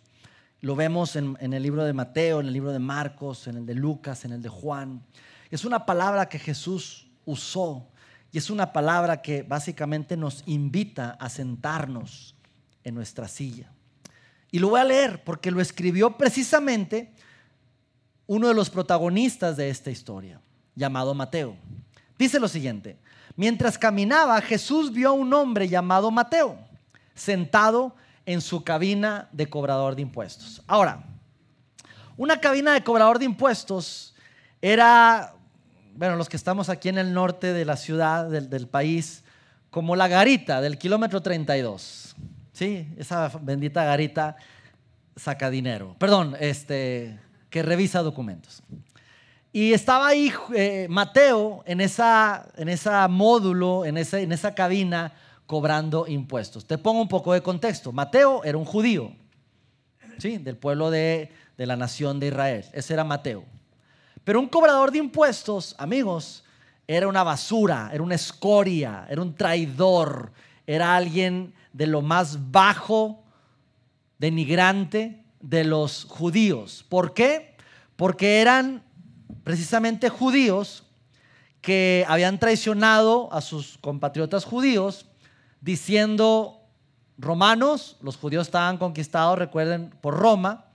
Lo 0.60 0.76
vemos 0.76 1.16
en, 1.16 1.36
el 1.40 1.62
libro 1.62 1.84
de 1.84 1.92
Mateo, 1.92 2.38
en 2.38 2.46
el 2.46 2.52
libro 2.52 2.70
de 2.70 2.78
Marcos, 2.78 3.48
en 3.48 3.56
el 3.56 3.66
de 3.66 3.74
Lucas, 3.74 4.24
en 4.24 4.32
el 4.32 4.42
de 4.42 4.48
Juan. 4.48 5.02
Es 5.50 5.64
una 5.64 5.84
palabra 5.84 6.28
que 6.28 6.38
Jesús 6.38 7.08
usó 7.24 7.88
y 8.30 8.38
es 8.38 8.48
una 8.48 8.72
palabra 8.72 9.20
que 9.20 9.42
básicamente 9.42 10.16
nos 10.16 10.44
invita 10.46 11.16
a 11.18 11.28
sentarnos 11.28 12.36
en 12.84 12.94
nuestra 12.94 13.26
silla. 13.26 13.72
Y 14.52 14.60
lo 14.60 14.68
voy 14.68 14.80
a 14.80 14.84
leer 14.84 15.24
porque 15.24 15.50
lo 15.50 15.60
escribió 15.60 16.16
precisamente 16.16 17.12
uno 18.28 18.46
de 18.46 18.54
los 18.54 18.70
protagonistas 18.70 19.56
de 19.56 19.68
esta 19.68 19.90
historia, 19.90 20.40
llamado 20.76 21.12
Mateo. 21.12 21.56
Dice 22.18 22.38
lo 22.40 22.48
siguiente, 22.48 22.98
mientras 23.36 23.78
caminaba 23.78 24.40
Jesús 24.40 24.92
vio 24.92 25.10
a 25.10 25.12
un 25.12 25.32
hombre 25.32 25.68
llamado 25.68 26.10
Mateo 26.10 26.58
sentado 27.14 27.94
en 28.26 28.40
su 28.40 28.64
cabina 28.64 29.28
de 29.32 29.48
cobrador 29.48 29.94
de 29.96 30.02
impuestos. 30.02 30.62
Ahora, 30.66 31.04
una 32.16 32.40
cabina 32.40 32.72
de 32.72 32.84
cobrador 32.84 33.18
de 33.18 33.24
impuestos 33.24 34.14
era 34.62 35.34
bueno, 35.96 36.16
los 36.16 36.28
que 36.28 36.36
estamos 36.36 36.68
aquí 36.68 36.88
en 36.88 36.98
el 36.98 37.14
norte 37.14 37.52
de 37.52 37.64
la 37.64 37.76
ciudad, 37.76 38.28
del, 38.28 38.66
país, 38.66 39.22
como 39.70 39.94
la 39.94 40.08
garita 40.08 40.60
del 40.60 40.76
kilómetro 40.76 41.22
32. 41.22 42.16
Sí, 42.52 42.88
esa 42.96 43.30
bendita 43.40 43.84
garita 43.84 44.36
saca 45.16 45.50
dinero. 45.50 45.94
Perdón, 45.98 46.36
este, 46.40 47.18
que 47.48 47.62
revisa 47.62 48.02
documentos. 48.02 48.62
Y 49.56 49.72
estaba 49.72 50.08
ahí 50.08 50.32
eh, 50.52 50.88
Mateo 50.90 51.62
en 51.64 51.80
esa, 51.80 52.48
en 52.56 52.76
módulo, 53.12 53.84
en 53.84 53.96
esa, 53.96 54.18
en 54.18 54.32
esa 54.32 54.52
cabina, 54.52 55.12
cobrando 55.46 56.08
impuestos. 56.08 56.66
Te 56.66 56.76
pongo 56.76 57.00
un 57.00 57.06
poco 57.06 57.32
de 57.32 57.40
contexto. 57.40 57.92
Mateo 57.92 58.42
era 58.42 58.58
un 58.58 58.64
judío, 58.64 59.12
¿sí? 60.18 60.38
del 60.38 60.56
pueblo 60.56 60.90
de, 60.90 61.30
de 61.56 61.66
la 61.66 61.76
nación 61.76 62.18
de 62.18 62.26
Israel. 62.26 62.64
Ese 62.72 62.94
era 62.94 63.04
Mateo. 63.04 63.44
Pero 64.24 64.40
un 64.40 64.48
cobrador 64.48 64.90
de 64.90 64.98
impuestos, 64.98 65.76
amigos, 65.78 66.42
era 66.88 67.06
una 67.06 67.22
basura, 67.22 67.90
era 67.92 68.02
una 68.02 68.16
escoria, 68.16 69.06
era 69.08 69.22
un 69.22 69.36
traidor, 69.36 70.32
era 70.66 70.96
alguien 70.96 71.54
de 71.72 71.86
lo 71.86 72.02
más 72.02 72.50
bajo, 72.50 73.22
denigrante 74.18 75.22
de 75.38 75.62
los 75.62 76.06
judíos. 76.06 76.84
¿Por 76.88 77.14
qué? 77.14 77.54
Porque 77.94 78.40
eran 78.40 78.82
precisamente 79.42 80.08
judíos 80.08 80.84
que 81.60 82.04
habían 82.08 82.38
traicionado 82.38 83.32
a 83.32 83.40
sus 83.40 83.78
compatriotas 83.78 84.44
judíos 84.44 85.06
diciendo, 85.60 86.60
romanos, 87.16 87.96
los 88.02 88.16
judíos 88.16 88.48
estaban 88.48 88.76
conquistados, 88.76 89.38
recuerden, 89.38 89.90
por 90.00 90.14
Roma, 90.18 90.66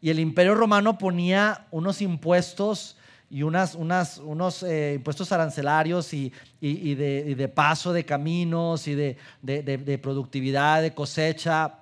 y 0.00 0.10
el 0.10 0.20
imperio 0.20 0.54
romano 0.54 0.96
ponía 0.96 1.66
unos 1.72 2.00
impuestos 2.00 2.96
y 3.30 3.42
unas, 3.42 3.74
unas, 3.74 4.18
unos 4.18 4.62
eh, 4.62 4.94
impuestos 4.96 5.32
arancelarios 5.32 6.14
y, 6.14 6.32
y, 6.60 6.94
de, 6.94 7.48
paso 7.48 7.92
de 7.92 8.04
caminos 8.04 8.86
y 8.86 8.94
de, 8.94 9.16
de, 9.42 9.98
productividad, 9.98 10.82
de 10.82 10.94
cosecha. 10.94 11.74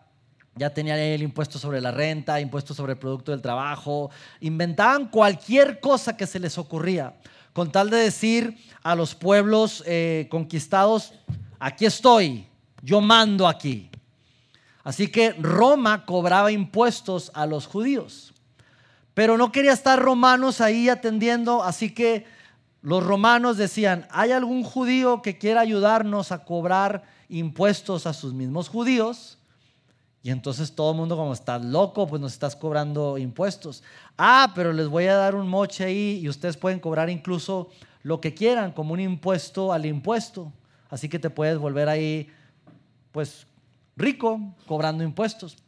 Ya 0.57 0.71
tenían 0.71 0.99
el 0.99 1.23
impuesto 1.23 1.59
sobre 1.59 1.81
la 1.81 1.91
renta, 1.91 2.41
impuesto 2.41 2.73
sobre 2.73 2.95
el 2.95 2.99
producto 2.99 3.31
del 3.31 3.43
trabajo. 3.43 4.11
Inventaban 4.41 5.09
cualquier 5.09 5.81
cosa 5.81 6.17
que 6.17 6.27
se 6.27 6.41
les 6.41 6.57
ocurría, 6.57 7.15
con 7.53 7.71
tal 7.71 7.91
de 7.91 7.99
decir 7.99 8.57
a 8.83 8.95
los 8.95 9.15
pueblos 9.15 9.83
eh, 9.87 10.27
conquistados, 10.31 11.13
aquí 11.59 11.85
estoy, 11.85 12.47
yo 12.83 13.01
mando 13.03 13.47
aquí. 13.47 13.91
Así 14.83 15.09
que 15.09 15.33
Roma 15.33 16.07
cobraba 16.07 16.53
impuestos 16.53 17.31
a 17.35 17.45
los 17.45 17.67
judíos. 17.67 18.33
Pero 19.15 19.37
no 19.37 19.53
quería 19.53 19.73
estar 19.73 20.01
romanos 20.01 20.61
ahí 20.61 20.89
atendiendo, 20.89 21.63
así 21.63 21.93
que 21.93 22.25
los 22.83 23.03
romanos 23.03 23.57
decían, 23.57 24.07
¿hay 24.11 24.31
algún 24.31 24.63
judío 24.63 25.23
que 25.23 25.39
quiera 25.39 25.61
ayudarnos 25.61 26.33
a 26.33 26.45
cobrar 26.45 27.03
impuestos 27.29 28.07
a 28.07 28.13
sus 28.13 28.33
mismos 28.33 28.69
judíos? 28.69 29.39
Y 30.27 30.31
entonces 30.33 30.73
todo 30.73 30.91
el 30.91 30.97
mundo 30.97 31.17
como, 31.17 31.33
estás 31.33 31.65
loco, 31.65 32.09
pues 32.09 32.21
nos 32.21 32.33
estás 32.33 32.57
cobrando 32.57 33.17
impuestos. 33.17 33.85
Ah, 34.19 34.51
pero 34.57 34.73
les 34.73 34.89
voy 34.89 35.05
a 35.05 35.15
dar 35.15 35.37
un 35.37 35.49
moche 35.49 35.85
ahí 35.85 36.19
y 36.21 36.29
ustedes 36.29 36.57
pueden 36.57 36.81
cobrar 36.81 37.09
incluso 37.09 37.71
lo 38.03 38.21
que 38.21 38.35
quieran, 38.35 38.73
como 38.73 38.93
un 38.93 38.99
impuesto 38.99 39.73
al 39.73 39.87
impuesto. 39.87 40.53
Así 40.91 41.09
que 41.09 41.21
te 41.21 41.31
puedes 41.31 41.59
volver 41.59 41.89
ahí, 41.89 42.29
pues 43.13 43.47
rico 43.95 44.41
cobrando 44.67 45.05
impuestos. 45.05 45.59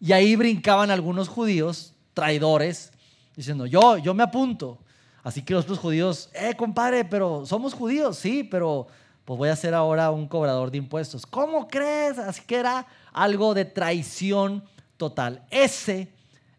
Y 0.00 0.12
ahí 0.12 0.34
brincaban 0.34 0.90
algunos 0.90 1.28
judíos 1.28 1.92
traidores 2.14 2.92
diciendo, 3.36 3.66
yo, 3.66 3.98
yo 3.98 4.14
me 4.14 4.22
apunto. 4.22 4.78
Así 5.24 5.42
que 5.42 5.52
los 5.52 5.64
otros 5.64 5.78
judíos, 5.78 6.30
eh, 6.32 6.54
compadre, 6.56 7.04
pero 7.04 7.44
somos 7.44 7.74
judíos, 7.74 8.16
sí, 8.16 8.44
pero 8.44 8.86
pues 9.26 9.36
voy 9.36 9.50
a 9.50 9.56
ser 9.56 9.74
ahora 9.74 10.10
un 10.10 10.26
cobrador 10.26 10.70
de 10.70 10.78
impuestos. 10.78 11.26
¿Cómo 11.26 11.68
crees? 11.68 12.18
Así 12.18 12.40
que 12.46 12.56
era 12.56 12.86
algo 13.12 13.52
de 13.52 13.66
traición 13.66 14.64
total. 14.96 15.44
Ese 15.50 16.10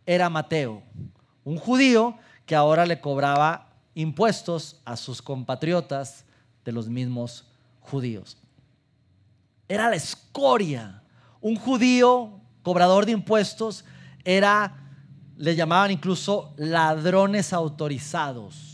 era 0.06 0.30
Mateo, 0.30 0.84
un 1.44 1.58
judío 1.58 2.16
que 2.46 2.56
ahora 2.56 2.86
le 2.86 3.02
cobraba 3.02 3.70
impuestos 3.96 4.80
a 4.86 4.96
sus 4.96 5.24
compatriotas 5.24 6.26
de 6.64 6.72
los 6.72 6.88
mismos 6.88 7.48
judíos. 7.80 8.38
Era 9.68 9.90
la 9.90 9.96
escoria 9.96 11.02
un 11.42 11.56
judío 11.56 12.42
cobrador 12.64 13.06
de 13.06 13.14
impuestos 13.14 13.86
era, 14.26 14.76
le 15.38 15.56
llamaban 15.56 15.92
incluso 15.92 16.54
ladrones 16.58 17.54
autorizados. 17.54 18.67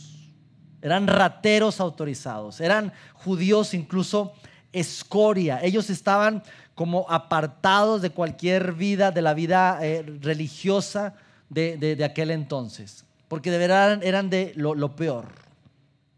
Eran 0.84 1.08
rateros 1.08 1.80
autorizados. 1.80 2.60
Eran 2.60 2.92
judíos 3.14 3.74
incluso 3.74 4.34
escoria. 4.74 5.64
Ellos 5.64 5.90
estaban 5.90 6.44
como 6.76 7.06
apartados 7.10 8.02
de 8.02 8.10
cualquier 8.10 8.74
vida, 8.74 9.12
de 9.12 9.22
la 9.22 9.34
vida 9.34 9.80
eh, 9.82 10.04
religiosa 10.22 11.16
de, 11.50 11.98
aquel 12.04 12.32
entonces. 12.32 13.06
Porque 13.30 13.50
de 13.50 13.60
verdad 13.60 14.04
eran 14.04 14.30
de 14.30 14.52
lo, 14.58 14.76
lo 14.76 14.98
peor. 14.98 15.30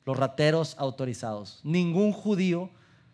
Los 0.03 0.17
rateros 0.17 0.75
autorizados. 0.79 1.59
Ningún 1.63 2.11
judío, 2.11 2.71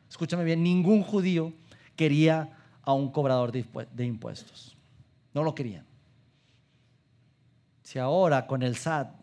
escúchame 0.10 0.46
bien, 0.46 0.64
ningún 0.64 1.04
judío 1.04 1.52
quería 1.98 2.58
a 2.84 2.94
un 2.94 3.12
cobrador 3.12 3.52
de 3.52 4.06
impuestos. 4.06 4.78
No 5.34 5.44
lo 5.44 5.54
querían. 5.54 5.86
Si 7.84 8.00
ahora 8.00 8.48
con 8.48 8.64
el 8.64 8.78
SAT 8.78 9.21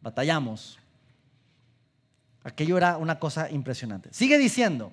batallamos, 0.00 0.78
aquello 2.42 2.76
era 2.76 2.96
una 2.96 3.18
cosa 3.18 3.50
impresionante. 3.50 4.10
Sigue 4.12 4.38
diciendo, 4.38 4.92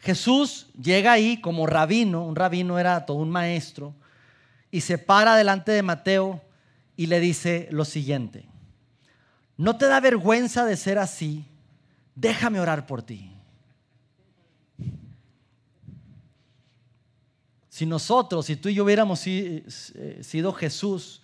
Jesús 0.00 0.68
llega 0.80 1.12
ahí 1.12 1.40
como 1.40 1.66
rabino, 1.66 2.24
un 2.24 2.36
rabino 2.36 2.78
era 2.78 3.04
todo 3.06 3.18
un 3.18 3.30
maestro, 3.30 3.94
y 4.70 4.82
se 4.82 4.98
para 4.98 5.36
delante 5.36 5.72
de 5.72 5.82
Mateo 5.82 6.42
y 6.96 7.06
le 7.06 7.20
dice 7.20 7.68
lo 7.70 7.84
siguiente, 7.84 8.46
¿no 9.56 9.76
te 9.76 9.86
da 9.86 10.00
vergüenza 10.00 10.64
de 10.64 10.76
ser 10.76 10.98
así? 10.98 11.44
Déjame 12.14 12.60
orar 12.60 12.86
por 12.86 13.02
ti. 13.02 13.32
Si 17.68 17.86
nosotros, 17.86 18.46
si 18.46 18.56
tú 18.56 18.68
y 18.68 18.74
yo 18.74 18.84
hubiéramos 18.84 19.22
eh, 19.26 19.62
sido 20.22 20.52
Jesús, 20.52 21.22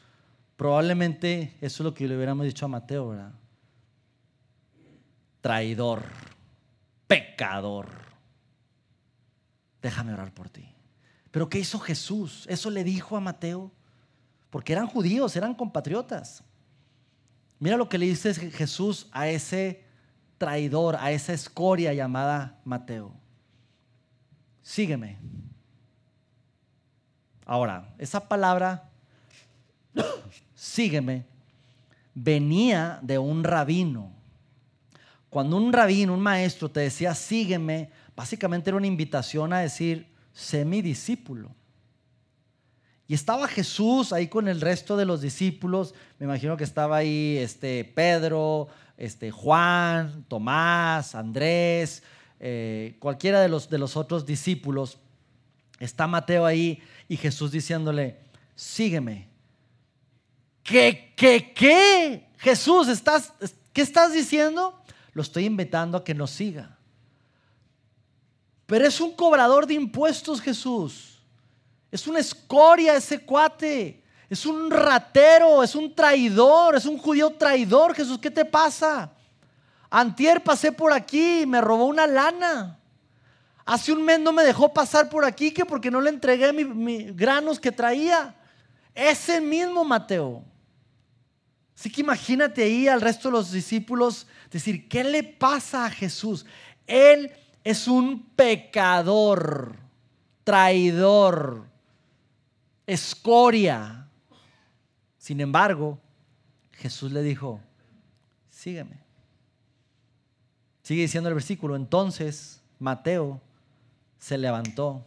probablemente 0.64 1.58
eso 1.60 1.82
es 1.82 1.84
lo 1.84 1.92
que 1.92 2.08
le 2.08 2.16
hubiéramos 2.16 2.46
dicho 2.46 2.64
a 2.64 2.68
Mateo, 2.68 3.10
¿verdad? 3.10 3.34
Traidor, 5.42 6.04
pecador. 7.06 7.86
Déjame 9.82 10.14
orar 10.14 10.32
por 10.32 10.48
ti. 10.48 10.66
Pero 11.30 11.50
¿qué 11.50 11.58
hizo 11.58 11.78
Jesús? 11.78 12.46
Eso 12.48 12.70
le 12.70 12.82
dijo 12.82 13.14
a 13.14 13.20
Mateo, 13.20 13.72
porque 14.48 14.72
eran 14.72 14.86
judíos, 14.86 15.36
eran 15.36 15.54
compatriotas. 15.54 16.42
Mira 17.58 17.76
lo 17.76 17.90
que 17.90 17.98
le 17.98 18.06
dice 18.06 18.32
Jesús 18.32 19.08
a 19.12 19.28
ese 19.28 19.84
traidor, 20.38 20.96
a 20.96 21.12
esa 21.12 21.34
escoria 21.34 21.92
llamada 21.92 22.58
Mateo. 22.64 23.12
Sígueme. 24.62 25.18
Ahora, 27.44 27.94
esa 27.98 28.26
palabra, 28.26 28.90
sígueme, 30.64 31.26
venía 32.14 32.98
de 33.02 33.18
un 33.18 33.44
rabino. 33.44 34.10
Cuando 35.28 35.58
un 35.58 35.72
rabino, 35.72 36.14
un 36.14 36.20
maestro 36.20 36.70
te 36.70 36.80
decía, 36.80 37.14
sígueme, 37.14 37.90
básicamente 38.16 38.70
era 38.70 38.78
una 38.78 38.86
invitación 38.86 39.52
a 39.52 39.58
decir, 39.58 40.06
sé 40.32 40.64
mi 40.64 40.80
discípulo. 40.80 41.50
Y 43.06 43.12
estaba 43.12 43.46
Jesús 43.46 44.12
ahí 44.14 44.28
con 44.28 44.48
el 44.48 44.62
resto 44.62 44.96
de 44.96 45.04
los 45.04 45.20
discípulos. 45.20 45.94
Me 46.18 46.24
imagino 46.24 46.56
que 46.56 46.64
estaba 46.64 46.96
ahí 46.96 47.36
este, 47.36 47.84
Pedro, 47.84 48.68
este, 48.96 49.30
Juan, 49.30 50.24
Tomás, 50.28 51.14
Andrés, 51.14 52.02
eh, 52.40 52.96
cualquiera 53.00 53.42
de 53.42 53.50
los, 53.50 53.68
de 53.68 53.76
los 53.76 53.98
otros 53.98 54.24
discípulos. 54.24 54.96
Está 55.78 56.06
Mateo 56.06 56.46
ahí 56.46 56.80
y 57.06 57.18
Jesús 57.18 57.52
diciéndole, 57.52 58.16
sígueme. 58.54 59.33
¿Qué, 60.64 61.12
qué, 61.14 61.52
qué? 61.54 62.26
Jesús, 62.38 62.88
¿estás, 62.88 63.32
¿qué 63.72 63.82
estás 63.82 64.12
diciendo? 64.12 64.82
Lo 65.12 65.22
estoy 65.22 65.44
invitando 65.44 65.98
a 65.98 66.02
que 66.02 66.14
nos 66.14 66.30
siga. 66.30 66.76
Pero 68.66 68.86
es 68.86 68.98
un 68.98 69.12
cobrador 69.12 69.66
de 69.66 69.74
impuestos, 69.74 70.40
Jesús. 70.40 71.18
Es 71.92 72.06
una 72.06 72.18
escoria 72.18 72.96
ese 72.96 73.20
cuate. 73.20 74.02
Es 74.30 74.46
un 74.46 74.70
ratero, 74.70 75.62
es 75.62 75.74
un 75.74 75.94
traidor, 75.94 76.76
es 76.76 76.86
un 76.86 76.96
judío 76.96 77.30
traidor. 77.34 77.94
Jesús, 77.94 78.18
¿qué 78.18 78.30
te 78.30 78.46
pasa? 78.46 79.12
Antier 79.90 80.42
pasé 80.42 80.72
por 80.72 80.94
aquí 80.94 81.42
y 81.42 81.46
me 81.46 81.60
robó 81.60 81.84
una 81.84 82.06
lana. 82.06 82.78
Hace 83.66 83.92
un 83.92 84.02
mes 84.02 84.18
no 84.18 84.32
me 84.32 84.42
dejó 84.44 84.72
pasar 84.72 85.10
por 85.10 85.26
aquí 85.26 85.52
que 85.52 85.66
porque 85.66 85.90
no 85.90 86.00
le 86.00 86.08
entregué 86.08 86.52
mis 86.54 87.14
granos 87.14 87.60
que 87.60 87.70
traía. 87.70 88.34
Ese 88.94 89.40
mismo 89.40 89.84
Mateo. 89.84 90.42
Así 91.76 91.90
que 91.90 92.02
imagínate 92.02 92.62
ahí 92.62 92.88
al 92.88 93.00
resto 93.00 93.28
de 93.28 93.32
los 93.32 93.50
discípulos 93.50 94.26
decir, 94.50 94.88
¿qué 94.88 95.02
le 95.02 95.22
pasa 95.22 95.86
a 95.86 95.90
Jesús? 95.90 96.46
Él 96.86 97.32
es 97.64 97.88
un 97.88 98.24
pecador, 98.30 99.76
traidor, 100.44 101.66
escoria. 102.86 104.08
Sin 105.18 105.40
embargo, 105.40 105.98
Jesús 106.72 107.10
le 107.10 107.22
dijo, 107.22 107.60
sígueme. 108.50 109.02
Sigue 110.82 111.02
diciendo 111.02 111.28
el 111.28 111.34
versículo, 111.34 111.76
entonces 111.76 112.62
Mateo 112.78 113.40
se 114.18 114.36
levantó 114.36 115.04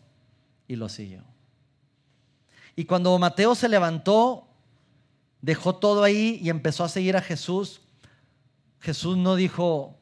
y 0.68 0.76
lo 0.76 0.90
siguió. 0.90 1.24
Y 2.76 2.86
cuando 2.86 3.18
Mateo 3.20 3.56
se 3.56 3.70
levantó, 3.70 4.47
dejó 5.48 5.78
todo 5.78 6.04
ahí 6.04 6.42
y 6.44 6.50
empezó 6.50 6.84
a 6.84 6.90
seguir 6.90 7.16
a 7.16 7.22
Jesús, 7.22 7.80
Jesús 8.82 9.16
no 9.16 9.38
dijo, 9.38 9.98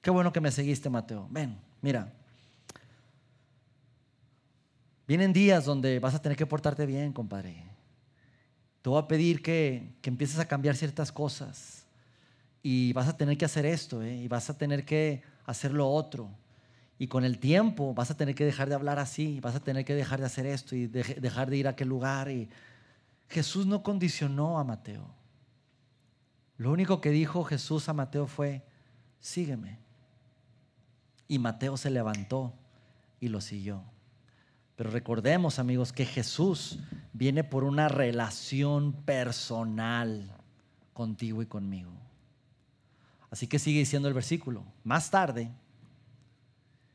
qué 0.00 0.10
bueno 0.10 0.32
que 0.32 0.40
me 0.40 0.50
seguiste, 0.50 0.88
Mateo. 0.88 1.28
Ven, 1.30 1.58
mira. 1.82 2.10
Vienen 5.06 5.34
días 5.34 5.66
donde 5.66 5.98
vas 5.98 6.14
a 6.14 6.22
tener 6.22 6.38
que 6.38 6.46
portarte 6.46 6.86
bien, 6.86 7.12
compadre. 7.12 7.64
Te 8.80 8.88
voy 8.88 8.98
a 8.98 9.06
pedir 9.06 9.42
que, 9.42 9.92
que 10.00 10.08
empieces 10.08 10.38
a 10.38 10.48
cambiar 10.48 10.74
ciertas 10.74 11.12
cosas. 11.12 11.84
Y 12.62 12.94
vas 12.94 13.08
a 13.08 13.16
tener 13.18 13.36
que 13.36 13.44
hacer 13.44 13.66
esto, 13.66 14.02
¿eh? 14.02 14.16
y 14.16 14.26
vas 14.26 14.48
a 14.48 14.56
tener 14.56 14.86
que 14.86 15.22
hacer 15.44 15.70
lo 15.70 15.86
otro. 15.86 16.30
Y 16.98 17.08
con 17.08 17.26
el 17.26 17.38
tiempo 17.38 17.92
vas 17.92 18.10
a 18.10 18.16
tener 18.16 18.34
que 18.34 18.46
dejar 18.46 18.70
de 18.70 18.74
hablar 18.74 18.98
así, 18.98 19.38
vas 19.40 19.54
a 19.54 19.60
tener 19.60 19.84
que 19.84 19.94
dejar 19.94 20.18
de 20.18 20.26
hacer 20.26 20.46
esto 20.46 20.74
y 20.74 20.86
dejar 20.86 21.50
de 21.50 21.58
ir 21.58 21.66
a 21.66 21.72
aquel 21.72 21.88
lugar. 21.88 22.30
Y 22.30 22.48
Jesús 23.28 23.66
no 23.66 23.82
condicionó 23.82 24.58
a 24.58 24.64
Mateo. 24.64 25.14
Lo 26.56 26.72
único 26.72 27.00
que 27.00 27.10
dijo 27.10 27.44
Jesús 27.44 27.88
a 27.88 27.92
Mateo 27.92 28.26
fue, 28.26 28.64
sígueme. 29.20 29.78
Y 31.28 31.38
Mateo 31.38 31.76
se 31.76 31.90
levantó 31.90 32.54
y 33.20 33.28
lo 33.28 33.40
siguió. 33.40 33.82
Pero 34.76 34.90
recordemos, 34.90 35.58
amigos, 35.58 35.92
que 35.92 36.06
Jesús 36.06 36.78
viene 37.12 37.44
por 37.44 37.64
una 37.64 37.88
relación 37.88 38.92
personal 38.92 40.30
contigo 40.92 41.42
y 41.42 41.46
conmigo. 41.46 41.92
Así 43.30 43.46
que 43.46 43.58
sigue 43.58 43.80
diciendo 43.80 44.08
el 44.08 44.14
versículo. 44.14 44.64
Más 44.84 45.10
tarde, 45.10 45.50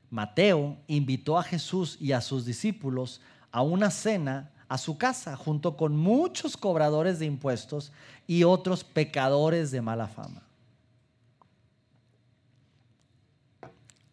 Mateo 0.10 0.78
invitó 0.88 1.38
a 1.38 1.44
Jesús 1.44 1.98
y 2.00 2.12
a 2.12 2.22
sus 2.22 2.46
discípulos 2.46 3.22
a 3.52 3.62
una 3.62 3.92
cena 3.92 4.52
a 4.72 4.78
su 4.78 4.98
casa 4.98 5.36
junto 5.36 5.76
con 5.76 5.98
muchos 5.98 6.56
cobradores 6.56 7.20
de 7.20 7.26
impuestos 7.26 7.92
y 8.26 8.46
otros 8.46 8.86
pecadores 8.86 9.70
de 9.70 9.82
mala 9.82 10.08
fama. 10.08 10.44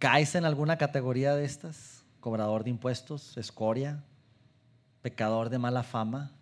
¿Caes 0.01 0.35
en 0.35 0.44
alguna 0.44 0.77
categoría 0.77 1.37
de 1.37 1.44
estas? 1.44 2.03
Cobrador 2.18 2.64
de 2.64 2.71
impuestos, 2.71 3.37
escoria, 3.37 4.03
pecador 5.01 5.49
de 5.49 5.59
mala 5.59 5.85
fama. 5.85 6.33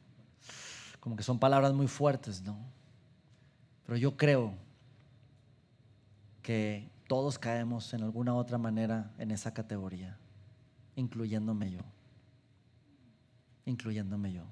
Como 0.98 1.14
que 1.14 1.22
son 1.22 1.38
palabras 1.38 1.74
muy 1.74 1.86
fuertes, 1.86 2.40
¿no? 2.40 2.56
Pero 3.84 3.98
yo 3.98 4.16
creo 4.16 4.54
que 6.40 6.88
todos 7.06 7.38
caemos 7.38 7.92
en 7.92 8.02
alguna 8.02 8.34
otra 8.34 8.56
manera 8.56 9.10
en 9.18 9.30
esa 9.30 9.52
categoría, 9.52 10.16
incluyéndome 10.94 11.70
yo. 11.70 11.82
Incluyéndome 13.66 14.32
yo. 14.32 14.44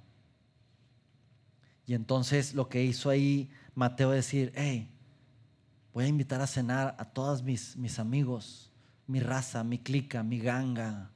Y 1.86 1.94
entonces 1.94 2.54
lo 2.54 2.68
que 2.68 2.84
hizo 2.84 3.08
ahí 3.08 3.50
Mateo 3.74 4.12
es 4.12 4.26
decir, 4.26 4.52
hey, 4.54 4.88
voy 5.92 6.04
a 6.04 6.08
invitar 6.08 6.40
a 6.40 6.46
cenar 6.46 6.94
a 6.98 7.04
todos 7.04 7.42
mis, 7.42 7.76
mis 7.76 7.98
amigos, 7.98 8.70
mi 9.06 9.20
raza, 9.20 9.64
mi 9.64 9.78
clica, 9.78 10.22
mi 10.22 10.38
ganga, 10.38 11.10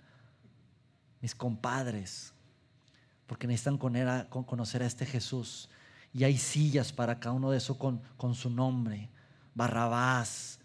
mis 1.21 1.35
compadres, 1.35 2.33
porque 3.27 3.47
necesitan 3.47 3.79
conocer 3.79 4.83
a 4.83 4.87
este 4.87 5.07
Jesús. 5.07 5.69
Y 6.13 6.25
hay 6.25 6.37
sillas 6.37 6.93
para 6.93 7.21
cada 7.21 7.35
uno 7.35 7.51
de 7.51 7.59
esos 7.59 7.77
con, 7.77 8.01
con 8.17 8.35
su 8.35 8.51
nombre. 8.51 9.09
Barrabás, 9.55 10.59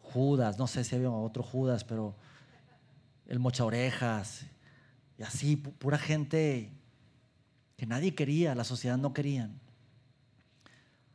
Judas, 0.00 0.58
no 0.58 0.66
sé 0.66 0.84
si 0.84 0.96
había 0.96 1.10
otro 1.10 1.42
Judas, 1.42 1.84
pero 1.84 2.14
el 3.26 3.38
mocha 3.38 3.64
orejas, 3.64 4.46
y 5.18 5.22
así, 5.22 5.56
pura 5.56 5.98
gente 5.98 6.70
que 7.76 7.86
nadie 7.86 8.14
quería, 8.14 8.54
la 8.54 8.64
sociedad 8.64 8.98
no 8.98 9.12
quería. 9.12 9.50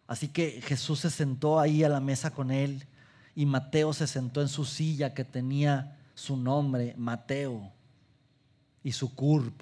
Así 0.07 0.27
que 0.27 0.61
Jesús 0.61 0.99
se 0.99 1.09
sentó 1.09 1.59
ahí 1.59 1.83
a 1.83 1.89
la 1.89 1.99
mesa 1.99 2.31
con 2.31 2.51
él 2.51 2.85
y 3.35 3.45
Mateo 3.45 3.93
se 3.93 4.07
sentó 4.07 4.41
en 4.41 4.49
su 4.49 4.65
silla 4.65 5.13
que 5.13 5.23
tenía 5.23 5.97
su 6.15 6.35
nombre, 6.35 6.95
Mateo, 6.97 7.71
y 8.83 8.91
su 8.91 9.15
CURP, 9.15 9.61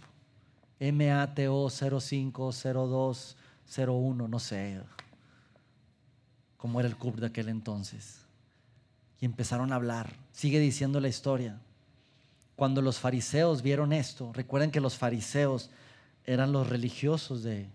M-A-T-O 0.80 1.70
050201, 1.70 4.28
no 4.28 4.40
sé 4.40 4.82
cómo 6.58 6.80
era 6.80 6.90
el 6.90 6.98
CURP 6.98 7.18
de 7.18 7.28
aquel 7.28 7.50
entonces 7.50 8.26
y 9.20 9.26
empezaron 9.26 9.72
a 9.72 9.76
hablar. 9.76 10.16
Sigue 10.32 10.60
diciendo 10.60 11.00
la 11.00 11.10
historia. 11.10 11.60
Cuando 12.60 12.82
los 12.82 13.00
fariseos 13.00 13.62
vieron 13.62 13.94
esto, 13.94 14.34
recuerden 14.34 14.70
que 14.70 14.82
los 14.82 14.98
fariseos 14.98 15.70
eran 16.26 16.52
los 16.52 16.68
religiosos 16.68 17.42
de, 17.42 17.70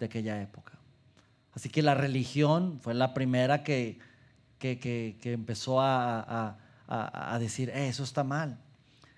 aquella 0.00 0.40
época. 0.40 0.74
Así 1.52 1.68
que 1.68 1.82
la 1.82 1.96
religión 1.96 2.78
fue 2.80 2.94
la 2.94 3.12
primera 3.12 3.64
que, 3.64 3.98
que, 4.60 5.18
empezó 5.24 5.80
a, 5.80 6.56
a, 6.86 7.38
decir, 7.40 7.70
eh, 7.70 7.88
eso 7.88 8.04
está 8.04 8.22
mal. 8.22 8.56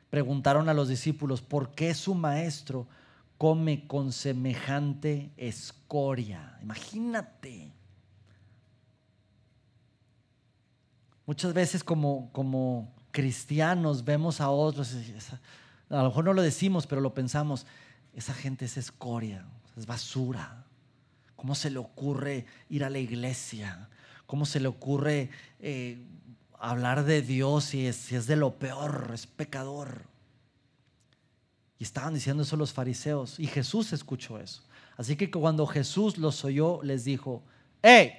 Preguntaron 0.09 0.70
a 0.70 0.72
los 0.72 0.88
discípulos, 0.88 1.42
¿por 1.42 1.75
qué 1.75 1.92
su 1.92 2.14
maestro 2.14 2.87
come 3.37 3.87
con 3.87 4.12
semejante 4.12 5.31
escoria? 5.37 6.59
Imagínate. 6.62 7.70
Muchas 11.27 11.53
veces 11.53 11.85
como, 11.85 12.31
como 12.33 12.90
cristianos 13.12 14.05
vemos 14.05 14.40
a 14.40 14.51
otros, 14.51 14.96
a 15.88 15.96
lo 16.03 16.05
mejor 16.05 16.25
no 16.25 16.33
lo 16.33 16.42
decimos, 16.42 16.87
pero 16.87 17.01
lo 17.01 17.14
pensamos, 17.14 17.66
esa 18.14 18.35
gente 18.35 18.64
es 18.64 18.77
escoria, 18.77 19.44
es 19.77 19.87
basura. 19.87 20.64
¿Cómo 21.37 21.55
se 21.55 21.70
le 21.70 21.79
ocurre 21.79 22.46
ir 22.68 22.85
a 22.85 22.90
la 22.90 22.98
iglesia? 22.98 23.88
¿Cómo 24.27 24.46
se 24.46 24.61
le 24.61 24.68
ocurre 24.68 25.31
eh, 25.61 26.05
hablar 26.59 27.05
de 27.05 27.20
Dios 27.22 27.64
si 27.64 27.87
es, 27.87 27.96
si 27.96 28.16
es 28.16 28.27
de 28.27 28.37
lo 28.37 28.59
peor, 28.59 29.11
es 29.12 29.27
pecador? 29.27 30.03
Y 31.79 31.85
estaban 31.85 32.14
diciendo 32.14 32.44
eso 32.44 32.57
los 32.57 32.72
fariseos 32.72 33.38
y 33.40 33.46
Jesús 33.46 33.92
escuchó 33.92 34.38
eso. 34.38 34.62
Así 34.96 35.16
que 35.16 35.31
cuando 35.31 35.66
Jesús 35.66 36.16
los 36.16 36.44
oyó, 36.44 36.81
les 36.83 37.05
dijo, 37.05 37.42
hey, 37.83 38.12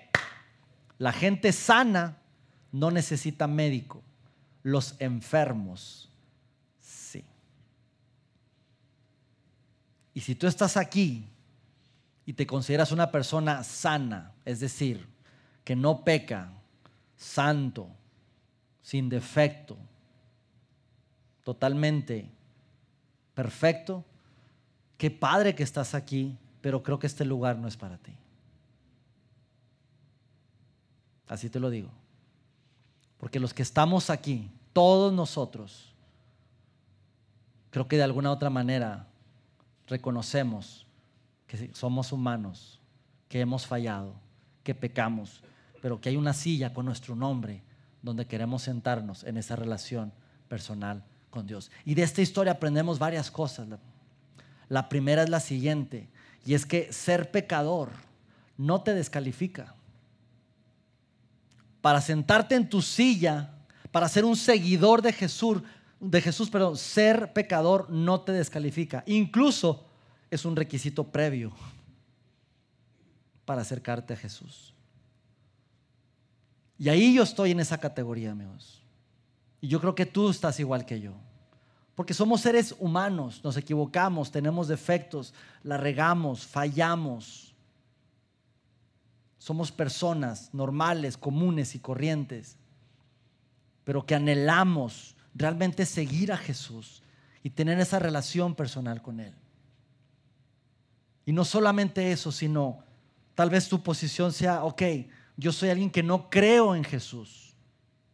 la 0.98 1.14
gente 1.14 1.52
sana 1.52 2.18
no 2.72 2.92
necesita 2.92 3.48
médico. 3.48 4.04
Los 4.64 4.96
enfermos, 5.00 6.10
sí. 6.80 7.24
Y 10.14 10.22
si 10.22 10.36
tú 10.36 10.48
estás 10.48 10.78
aquí 10.78 11.28
y 12.26 12.34
te 12.34 12.48
consideras 12.48 12.92
una 12.92 13.12
persona 13.12 13.64
sana, 13.64 14.32
es 14.46 14.60
decir, 14.60 15.06
que 15.64 15.76
no 15.76 16.04
peca, 16.04 16.54
santo, 17.18 17.90
sin 18.82 19.10
defecto, 19.10 19.78
totalmente 21.44 22.30
perfecto, 23.34 24.06
qué 24.98 25.12
padre 25.12 25.56
que 25.56 25.64
estás 25.64 25.94
aquí, 25.94 26.38
pero 26.62 26.84
creo 26.84 27.00
que 27.00 27.08
este 27.08 27.26
lugar 27.26 27.58
no 27.58 27.68
es 27.68 27.76
para 27.76 27.98
ti. 27.98 28.16
Así 31.28 31.50
te 31.50 31.60
lo 31.60 31.70
digo. 31.70 31.90
Porque 33.24 33.40
los 33.40 33.54
que 33.54 33.64
estamos 33.64 34.10
aquí, 34.10 34.52
todos 34.74 35.14
nosotros, 35.14 35.94
creo 37.70 37.88
que 37.88 37.96
de 37.96 38.04
alguna 38.04 38.30
otra 38.34 38.50
manera 38.50 39.08
reconocemos 39.88 40.86
que 41.48 41.74
somos 41.74 42.12
humanos, 42.12 42.82
que 43.30 43.40
hemos 43.40 43.66
fallado, 43.66 44.14
que 44.62 44.76
pecamos, 44.76 45.42
pero 45.82 46.02
que 46.02 46.10
hay 46.10 46.18
una 46.18 46.34
silla 46.34 46.74
con 46.74 46.86
nuestro 46.86 47.16
nombre 47.16 47.64
donde 48.02 48.28
queremos 48.28 48.64
sentarnos 48.64 49.24
en 49.24 49.38
esa 49.38 49.56
relación 49.56 50.12
personal 50.50 51.06
con 51.30 51.48
Dios. 51.48 51.72
Y 51.86 51.94
de 51.96 52.04
esta 52.04 52.22
historia 52.22 52.52
aprendemos 52.52 53.00
varias 53.00 53.32
cosas. 53.32 53.70
La 54.68 54.90
primera 54.90 55.24
es 55.24 55.30
la 55.30 55.40
siguiente, 55.40 56.10
y 56.46 56.56
es 56.56 56.66
que 56.66 56.92
ser 56.92 57.32
pecador 57.32 57.92
no 58.58 58.82
te 58.82 58.94
descalifica 58.94 59.76
para 61.84 62.00
sentarte 62.00 62.56
en 62.56 62.70
tu 62.70 62.82
silla, 62.82 63.52
para 63.92 64.08
ser 64.08 64.24
un 64.24 64.38
seguidor 64.38 65.02
de 65.02 65.12
Jesús, 65.12 65.62
de 66.00 66.22
Jesús, 66.22 66.50
pero 66.50 66.78
ser 66.78 67.34
pecador 67.34 67.90
no 67.90 68.22
te 68.22 68.32
descalifica. 68.32 69.04
Incluso 69.06 69.86
es 70.32 70.46
un 70.46 70.56
requisito 70.56 71.04
previo. 71.04 71.52
para 73.44 73.64
acercarte 73.64 74.14
a 74.14 74.16
Jesús. 74.16 74.74
Y 76.78 76.88
ahí 76.88 77.14
yo 77.14 77.24
estoy 77.24 77.52
en 77.52 77.60
esa 77.60 77.78
categoría, 77.78 78.32
amigos. 78.32 78.82
Y 79.60 79.68
yo 79.68 79.82
creo 79.82 79.94
que 79.94 80.06
tú 80.06 80.30
estás 80.30 80.62
igual 80.62 80.86
que 80.86 81.02
yo. 81.02 81.12
Porque 81.96 82.14
somos 82.14 82.40
seres 82.40 82.74
humanos, 82.80 83.42
nos 83.44 83.58
equivocamos, 83.58 84.32
tenemos 84.32 84.70
defectos, 84.70 85.34
la 85.64 85.76
regamos, 85.76 86.48
fallamos. 86.48 87.43
Somos 89.44 89.74
personas 89.74 90.54
normales, 90.54 91.18
comunes 91.18 91.76
y 91.76 91.80
corrientes, 91.80 92.56
pero 93.84 94.06
que 94.06 94.16
anhelamos 94.16 95.18
realmente 95.36 95.86
seguir 95.86 96.32
a 96.32 96.38
Jesús 96.38 97.04
y 97.44 97.50
tener 97.50 97.78
esa 97.82 98.00
relación 98.00 98.56
personal 98.56 99.02
con 99.02 99.20
Él. 99.20 99.34
Y 101.26 101.34
no 101.34 101.44
solamente 101.44 102.14
eso, 102.14 102.32
sino 102.32 102.86
tal 103.36 103.50
vez 103.50 103.68
tu 103.68 103.84
posición 103.84 104.32
sea, 104.32 104.64
ok, 104.64 104.82
yo 105.36 105.52
soy 105.52 105.72
alguien 105.72 105.92
que 105.92 106.04
no 106.04 106.30
creo 106.30 106.74
en 106.74 106.86
Jesús, 106.86 107.54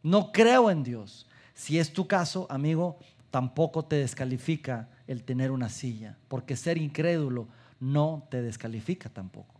no 0.01 0.31
creo 0.31 0.71
en 0.71 0.81
Dios. 0.81 1.27
Si 1.53 1.77
es 1.77 1.93
tu 1.93 2.07
caso, 2.07 2.47
amigo, 2.49 2.97
tampoco 3.29 3.85
te 3.85 3.97
descalifica 3.97 4.89
el 5.05 5.23
tener 5.23 5.51
una 5.51 5.69
silla, 5.69 6.17
porque 6.27 6.55
ser 6.55 6.79
incrédulo 6.79 7.47
no 7.79 8.27
te 8.31 8.41
descalifica 8.41 9.09
tampoco. 9.09 9.58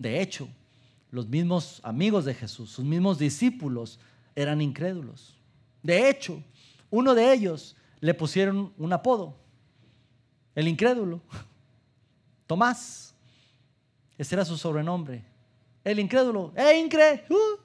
De 0.00 0.22
hecho, 0.22 0.48
los 1.10 1.28
mismos 1.28 1.78
amigos 1.84 2.24
de 2.24 2.32
Jesús, 2.32 2.70
sus 2.70 2.84
mismos 2.86 3.18
discípulos, 3.18 4.00
eran 4.34 4.62
incrédulos. 4.62 5.36
De 5.82 6.08
hecho, 6.08 6.42
uno 6.88 7.14
de 7.14 7.30
ellos 7.30 7.76
le 8.00 8.14
pusieron 8.14 8.72
un 8.78 8.92
apodo, 8.94 9.36
el 10.54 10.68
incrédulo, 10.68 11.20
Tomás. 12.46 13.14
Ese 14.16 14.34
era 14.34 14.44
su 14.46 14.56
sobrenombre. 14.56 15.22
El 15.84 15.98
incrédulo, 15.98 16.52
¡eh, 16.56 16.78
incre! 16.78 17.26
Uh. 17.28 17.60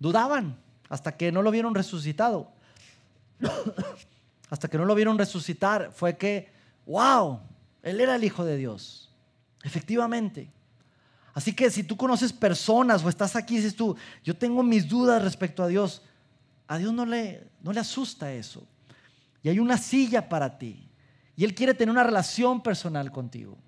Dudaban 0.00 0.58
hasta 0.88 1.16
que 1.16 1.30
no 1.30 1.40
lo 1.40 1.52
vieron 1.52 1.72
resucitado. 1.72 2.50
hasta 4.50 4.66
que 4.66 4.76
no 4.76 4.84
lo 4.84 4.94
vieron 4.96 5.18
resucitar, 5.18 5.92
fue 5.92 6.16
que, 6.16 6.50
wow, 6.84 7.40
él 7.84 8.00
era 8.00 8.16
el 8.16 8.24
Hijo 8.24 8.44
de 8.44 8.56
Dios. 8.56 9.05
Efectivamente. 9.62 10.50
Así 11.34 11.52
que 11.52 11.70
si 11.70 11.82
tú 11.82 11.96
conoces 11.96 12.32
personas 12.32 13.04
o 13.04 13.08
estás 13.08 13.36
aquí 13.36 13.54
y 13.54 13.56
dices 13.58 13.76
tú, 13.76 13.94
yo 14.24 14.34
tengo 14.34 14.62
mis 14.62 14.88
dudas 14.88 15.22
respecto 15.22 15.62
a 15.62 15.68
Dios, 15.68 16.02
a 16.66 16.78
Dios 16.78 16.94
no 16.94 17.04
le, 17.04 17.46
no 17.62 17.72
le 17.72 17.80
asusta 17.80 18.32
eso. 18.32 18.66
Y 19.42 19.50
hay 19.50 19.58
una 19.58 19.76
silla 19.76 20.28
para 20.28 20.58
ti. 20.58 20.88
Y 21.36 21.44
Él 21.44 21.54
quiere 21.54 21.74
tener 21.74 21.92
una 21.92 22.04
relación 22.04 22.62
personal 22.62 23.12
contigo. 23.12 23.58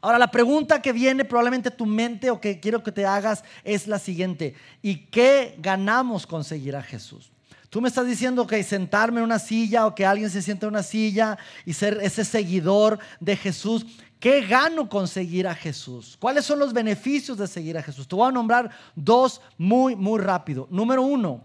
Ahora, 0.00 0.18
la 0.18 0.30
pregunta 0.30 0.80
que 0.80 0.92
viene 0.92 1.24
probablemente 1.24 1.68
a 1.68 1.76
tu 1.76 1.84
mente 1.84 2.30
o 2.30 2.40
que 2.40 2.60
quiero 2.60 2.82
que 2.82 2.92
te 2.92 3.06
hagas 3.06 3.42
es 3.64 3.88
la 3.88 3.98
siguiente. 3.98 4.54
¿Y 4.82 5.06
qué 5.06 5.56
ganamos 5.58 6.26
con 6.26 6.44
seguir 6.44 6.76
a 6.76 6.82
Jesús? 6.82 7.31
Tú 7.72 7.80
me 7.80 7.88
estás 7.88 8.06
diciendo 8.06 8.46
que 8.46 8.62
sentarme 8.62 9.20
en 9.20 9.24
una 9.24 9.38
silla 9.38 9.86
o 9.86 9.94
que 9.94 10.04
alguien 10.04 10.28
se 10.28 10.42
sienta 10.42 10.66
en 10.66 10.74
una 10.74 10.82
silla 10.82 11.38
y 11.64 11.72
ser 11.72 12.00
ese 12.02 12.22
seguidor 12.22 12.98
de 13.18 13.34
Jesús. 13.34 13.86
¿Qué 14.20 14.42
gano 14.42 14.90
con 14.90 15.08
seguir 15.08 15.48
a 15.48 15.54
Jesús? 15.54 16.18
¿Cuáles 16.20 16.44
son 16.44 16.58
los 16.58 16.74
beneficios 16.74 17.38
de 17.38 17.46
seguir 17.46 17.78
a 17.78 17.82
Jesús? 17.82 18.06
Te 18.06 18.14
voy 18.14 18.28
a 18.28 18.30
nombrar 18.30 18.70
dos 18.94 19.40
muy, 19.56 19.96
muy 19.96 20.20
rápido. 20.20 20.68
Número 20.70 21.00
uno, 21.00 21.44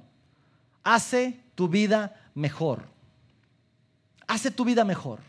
hace 0.83 1.39
tu 1.55 1.69
vida 1.69 2.13
mejor. 2.35 2.89
Hace 4.27 4.51
tu 4.51 4.65
vida 4.65 4.83
mejor. 4.83 5.21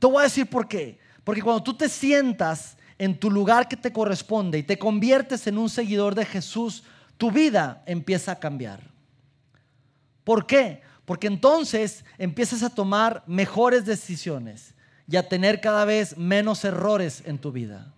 Te 0.00 0.08
voy 0.08 0.18
a 0.18 0.24
decir 0.24 0.50
por 0.50 0.66
qué. 0.66 0.98
Porque 1.22 1.42
cuando 1.42 1.62
tú 1.62 1.74
te 1.74 1.88
sientas 1.88 2.76
en 2.98 3.16
tu 3.16 3.30
lugar 3.30 3.68
que 3.68 3.76
te 3.76 3.92
corresponde 3.92 4.58
y 4.58 4.64
te 4.64 4.80
conviertes 4.80 5.46
en 5.46 5.58
un 5.58 5.70
seguidor 5.70 6.16
de 6.16 6.24
Jesús, 6.24 6.82
tu 7.16 7.30
vida 7.30 7.84
empieza 7.86 8.32
a 8.32 8.40
cambiar. 8.40 8.95
¿Por 10.26 10.44
qué? 10.44 10.82
Porque 11.04 11.28
entonces 11.28 12.04
empiezas 12.18 12.64
a 12.64 12.70
tomar 12.70 13.22
mejores 13.28 13.86
decisiones 13.86 14.74
y 15.06 15.14
a 15.14 15.28
tener 15.28 15.60
cada 15.60 15.84
vez 15.84 16.18
menos 16.18 16.64
errores 16.64 17.22
en 17.26 17.38
tu 17.38 17.52
vida. 17.52 17.94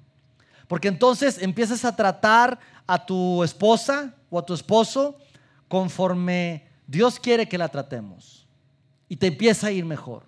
Porque 0.67 0.88
entonces 0.88 1.41
empiezas 1.41 1.87
a 1.87 1.97
tratar 1.97 2.59
a 2.87 3.07
tu 3.07 3.43
esposa 3.43 4.12
o 4.29 4.38
a 4.38 4.45
tu 4.45 4.53
esposo 4.53 5.17
conforme 5.69 6.69
Dios 6.87 7.19
quiere 7.19 7.49
que 7.49 7.57
la 7.57 7.69
tratemos. 7.69 8.47
Y 9.09 9.17
te 9.17 9.29
empieza 9.29 9.69
a 9.69 9.73
ir 9.73 9.87
mejor. 9.87 10.25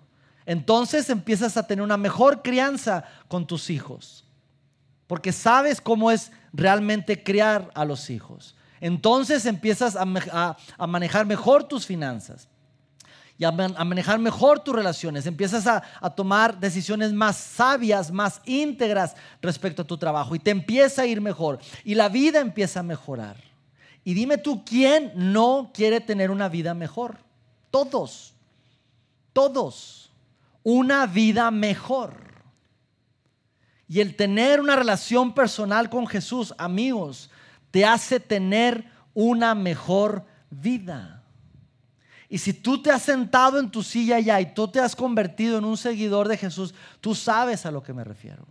Entonces 0.47 1.07
empiezas 1.11 1.55
a 1.55 1.67
tener 1.67 1.83
una 1.83 1.97
mejor 1.97 2.41
crianza 2.41 3.03
con 3.27 3.45
tus 3.45 3.69
hijos. 3.69 4.25
Porque 5.05 5.31
sabes 5.31 5.79
cómo 5.79 6.09
es 6.09 6.31
realmente 6.51 7.21
criar 7.21 7.69
a 7.75 7.85
los 7.85 8.09
hijos. 8.09 8.55
Entonces 8.81 9.45
empiezas 9.45 9.95
a, 9.95 10.57
manejar 10.87 11.25
mejor 11.27 11.63
tus 11.63 11.85
finanzas 11.85 12.49
y 13.37 13.45
a, 13.45 13.51
manejar 13.51 14.17
mejor 14.17 14.59
tus 14.59 14.75
relaciones. 14.75 15.27
Empiezas 15.27 15.67
a, 15.67 16.09
tomar 16.15 16.59
decisiones 16.59 17.13
más 17.13 17.37
sabias, 17.37 18.11
más 18.11 18.41
íntegras 18.43 19.15
respecto 19.39 19.83
a 19.83 19.87
tu 19.87 19.97
trabajo 19.97 20.33
y 20.33 20.39
te 20.39 20.49
empieza 20.49 21.03
a 21.03 21.05
ir 21.05 21.21
mejor 21.21 21.59
y 21.85 21.93
la 21.93 22.09
vida 22.09 22.39
empieza 22.39 22.79
a 22.79 22.83
mejorar. 22.83 23.37
Y 24.03 24.15
dime 24.15 24.39
tú, 24.39 24.65
¿quién 24.65 25.13
no 25.15 25.69
quiere 25.71 26.01
tener 26.01 26.31
una 26.31 26.49
vida 26.49 26.73
mejor? 26.73 27.19
Todos, 27.69 28.33
todos, 29.31 30.11
una 30.63 31.05
vida 31.05 31.51
mejor. 31.51 32.15
Y 33.87 33.99
el 33.99 34.15
tener 34.15 34.59
una 34.59 34.75
relación 34.75 35.35
personal 35.35 35.87
con 35.91 36.07
Jesús, 36.07 36.55
amigos, 36.57 37.29
te 37.71 37.85
hace 37.85 38.19
tener 38.19 38.85
una 39.13 39.55
mejor 39.55 40.25
vida. 40.49 41.23
Y 42.29 42.37
si 42.37 42.53
tú 42.53 42.81
te 42.81 42.91
has 42.91 43.01
sentado 43.01 43.59
en 43.59 43.69
tu 43.69 43.83
silla 43.83 44.19
ya 44.19 44.39
y 44.39 44.53
tú 44.53 44.67
te 44.67 44.79
has 44.79 44.95
convertido 44.95 45.57
en 45.57 45.65
un 45.65 45.77
seguidor 45.77 46.27
de 46.27 46.37
Jesús, 46.37 46.73
tú 47.01 47.15
sabes 47.15 47.65
a 47.65 47.71
lo 47.71 47.83
que 47.83 47.93
me 47.93 48.03
refiero. 48.03 48.47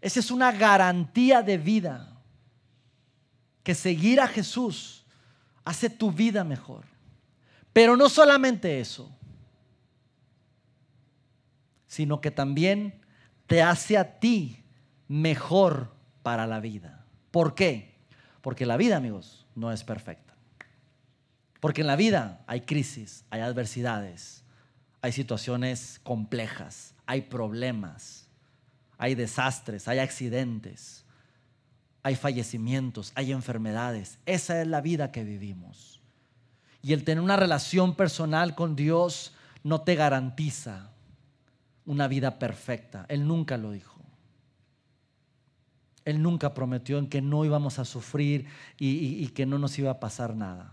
Esa 0.00 0.20
es 0.20 0.30
una 0.30 0.52
garantía 0.52 1.42
de 1.42 1.58
vida. 1.58 2.12
Que 3.64 3.74
seguir 3.74 4.20
a 4.20 4.28
Jesús 4.28 5.04
hace 5.64 5.90
tu 5.90 6.12
vida 6.12 6.44
mejor. 6.44 6.84
Pero 7.72 7.96
no 7.96 8.08
solamente 8.08 8.78
eso, 8.78 9.10
sino 11.88 12.20
que 12.20 12.30
también 12.30 13.00
te 13.48 13.62
hace 13.62 13.98
a 13.98 14.20
ti 14.20 14.62
mejor 15.08 15.92
para 16.22 16.46
la 16.46 16.60
vida. 16.60 16.95
¿Por 17.36 17.54
qué? 17.54 17.92
Porque 18.40 18.64
la 18.64 18.78
vida, 18.78 18.96
amigos, 18.96 19.44
no 19.54 19.70
es 19.70 19.84
perfecta. 19.84 20.32
Porque 21.60 21.82
en 21.82 21.86
la 21.86 21.94
vida 21.94 22.42
hay 22.46 22.62
crisis, 22.62 23.26
hay 23.28 23.42
adversidades, 23.42 24.42
hay 25.02 25.12
situaciones 25.12 26.00
complejas, 26.02 26.94
hay 27.04 27.20
problemas, 27.20 28.26
hay 28.96 29.14
desastres, 29.14 29.86
hay 29.86 29.98
accidentes, 29.98 31.04
hay 32.02 32.14
fallecimientos, 32.14 33.12
hay 33.14 33.32
enfermedades. 33.32 34.18
Esa 34.24 34.62
es 34.62 34.66
la 34.66 34.80
vida 34.80 35.12
que 35.12 35.22
vivimos. 35.22 36.00
Y 36.80 36.94
el 36.94 37.04
tener 37.04 37.22
una 37.22 37.36
relación 37.36 37.96
personal 37.96 38.54
con 38.54 38.76
Dios 38.76 39.34
no 39.62 39.82
te 39.82 39.94
garantiza 39.94 40.90
una 41.84 42.08
vida 42.08 42.38
perfecta. 42.38 43.04
Él 43.10 43.28
nunca 43.28 43.58
lo 43.58 43.72
dijo. 43.72 43.95
Él 46.06 46.22
nunca 46.22 46.54
prometió 46.54 46.98
en 46.98 47.08
que 47.08 47.20
no 47.20 47.44
íbamos 47.44 47.80
a 47.80 47.84
sufrir 47.84 48.46
y, 48.78 49.26
que 49.30 49.44
no 49.44 49.58
nos 49.58 49.76
iba 49.78 49.90
a 49.90 50.00
pasar 50.00 50.36
nada. 50.36 50.72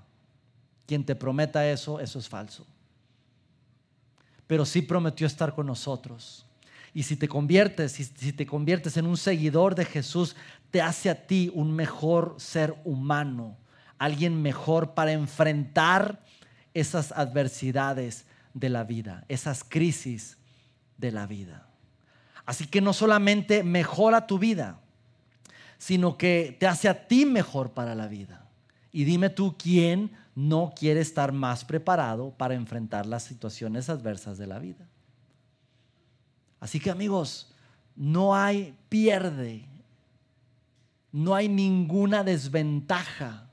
Quien 0.86 1.04
te 1.04 1.16
prometa 1.16 1.68
eso, 1.68 2.00
eso 2.00 2.20
es 2.20 2.30
falso. 2.30 2.68
Pero 4.46 4.64
sí 4.64 4.84
prometió 4.84 5.26
estar 5.26 5.56
con 5.56 5.66
nosotros. 5.66 6.46
Y 6.94 7.02
si 7.02 7.16
te 7.16 7.28
conviertes, 7.28 7.94
si, 7.94 8.04
si 8.04 8.32
te 8.32 8.46
conviertes 8.46 8.96
en 8.96 9.08
un 9.08 9.18
seguidor 9.18 9.74
de 9.74 9.86
Jesús, 9.86 10.36
te 10.70 10.84
hace 10.84 11.10
a 11.10 11.26
ti 11.26 11.52
un 11.56 11.76
mejor 11.76 12.36
ser 12.38 12.76
humano, 12.86 13.58
alguien 13.98 14.40
mejor 14.40 14.94
para 14.94 15.14
enfrentar 15.14 16.24
esas 16.76 17.12
adversidades 17.12 18.28
de 18.54 18.70
la 18.70 18.84
vida, 18.84 19.26
esas 19.30 19.64
crisis 19.64 20.38
de 21.00 21.12
la 21.12 21.26
vida. 21.26 21.68
Así 22.46 22.68
que 22.68 22.82
no 22.82 22.94
solamente 22.94 23.64
mejora 23.64 24.28
tu 24.28 24.38
vida, 24.38 24.83
sino 25.78 26.18
que 26.18 26.56
te 26.60 26.68
hace 26.68 26.90
a 26.90 27.08
ti 27.08 27.26
mejor 27.26 27.72
para 27.72 27.96
la 27.96 28.08
vida. 28.08 28.48
Y 28.92 29.04
dime 29.04 29.30
tú 29.30 29.56
quién 29.58 30.12
no 30.36 30.74
quiere 30.76 31.02
estar 31.02 31.32
más 31.32 31.66
preparado 31.66 32.32
para 32.32 32.56
enfrentar 32.56 33.06
las 33.06 33.24
situaciones 33.24 33.90
adversas 33.90 34.38
de 34.38 34.48
la 34.48 34.60
vida. 34.60 34.88
Así 36.60 36.80
que 36.80 36.90
amigos, 36.90 37.54
no 37.96 38.36
hay 38.36 38.76
pierde, 38.90 39.68
no 41.12 41.36
hay 41.36 41.50
ninguna 41.50 42.24
desventaja 42.24 43.50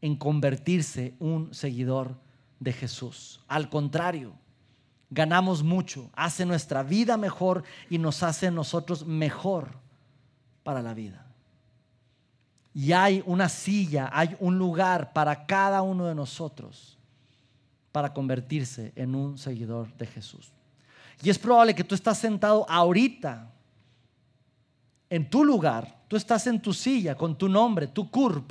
en 0.00 0.16
convertirse 0.16 1.14
un 1.18 1.52
seguidor 1.52 2.16
de 2.60 2.72
Jesús. 2.72 3.40
Al 3.48 3.68
contrario, 3.68 4.34
ganamos 5.10 5.62
mucho, 5.62 6.10
hace 6.14 6.46
nuestra 6.46 6.82
vida 6.82 7.16
mejor 7.16 7.64
y 7.90 7.98
nos 7.98 8.22
hace 8.22 8.50
nosotros 8.50 9.06
mejor 9.06 9.82
para 10.62 10.82
la 10.82 10.94
vida. 10.94 11.26
Y 12.74 12.92
hay 12.92 13.22
una 13.26 13.48
silla, 13.48 14.08
hay 14.12 14.36
un 14.40 14.58
lugar 14.58 15.12
para 15.12 15.46
cada 15.46 15.82
uno 15.82 16.06
de 16.06 16.14
nosotros 16.14 16.98
para 17.90 18.12
convertirse 18.12 18.92
en 18.96 19.14
un 19.14 19.36
seguidor 19.36 19.92
de 19.96 20.06
Jesús. 20.06 20.52
Y 21.22 21.30
es 21.30 21.38
probable 21.38 21.74
que 21.74 21.84
tú 21.84 21.94
estás 21.94 22.18
sentado 22.18 22.66
ahorita 22.68 23.50
en 25.10 25.28
tu 25.28 25.44
lugar, 25.44 26.02
tú 26.08 26.16
estás 26.16 26.46
en 26.46 26.60
tu 26.60 26.72
silla 26.72 27.14
con 27.14 27.36
tu 27.36 27.48
nombre, 27.48 27.86
tu 27.86 28.10
curb, 28.10 28.44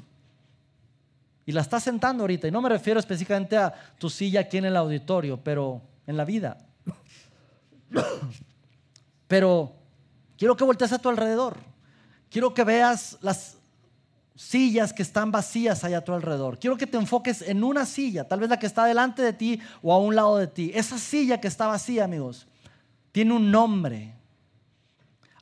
y 1.44 1.52
la 1.52 1.62
estás 1.62 1.84
sentando 1.84 2.24
ahorita. 2.24 2.48
Y 2.48 2.52
no 2.52 2.62
me 2.62 2.70
refiero 2.70 3.00
específicamente 3.00 3.58
a 3.58 3.74
tu 3.98 4.10
silla 4.10 4.42
aquí 4.42 4.58
en 4.58 4.66
el 4.66 4.78
auditorio, 4.78 5.38
pero 5.44 5.82
en 6.06 6.18
la 6.18 6.26
vida. 6.26 6.58
Pero 9.28 9.74
quiero 10.38 10.58
que 10.58 10.66
voltees 10.66 10.92
a 10.92 11.00
tu 11.00 11.08
alrededor. 11.08 11.58
Quiero 12.32 12.54
que 12.54 12.64
veas 12.64 13.18
las 13.20 13.58
sillas 14.36 14.94
que 14.94 15.04
están 15.04 15.32
vacías 15.32 15.84
allá 15.84 15.98
a 15.98 16.04
tu 16.04 16.14
alrededor. 16.14 16.58
Quiero 16.58 16.78
que 16.78 16.88
te 16.88 16.98
enfoques 16.98 17.42
en 17.42 17.62
una 17.62 17.86
silla, 17.86 18.26
tal 18.26 18.40
vez 18.40 18.50
la 18.50 18.58
que 18.58 18.68
está 18.68 18.86
delante 18.86 19.22
de 19.22 19.34
ti 19.34 19.60
o 19.84 19.94
a 19.94 20.00
un 20.00 20.16
lado 20.16 20.38
de 20.38 20.48
ti. 20.48 20.72
Esa 20.74 20.98
silla 20.98 21.42
que 21.42 21.50
está 21.50 21.68
vacía, 21.68 22.06
amigos, 22.06 22.48
tiene 23.12 23.34
un 23.34 23.52
nombre. 23.52 24.16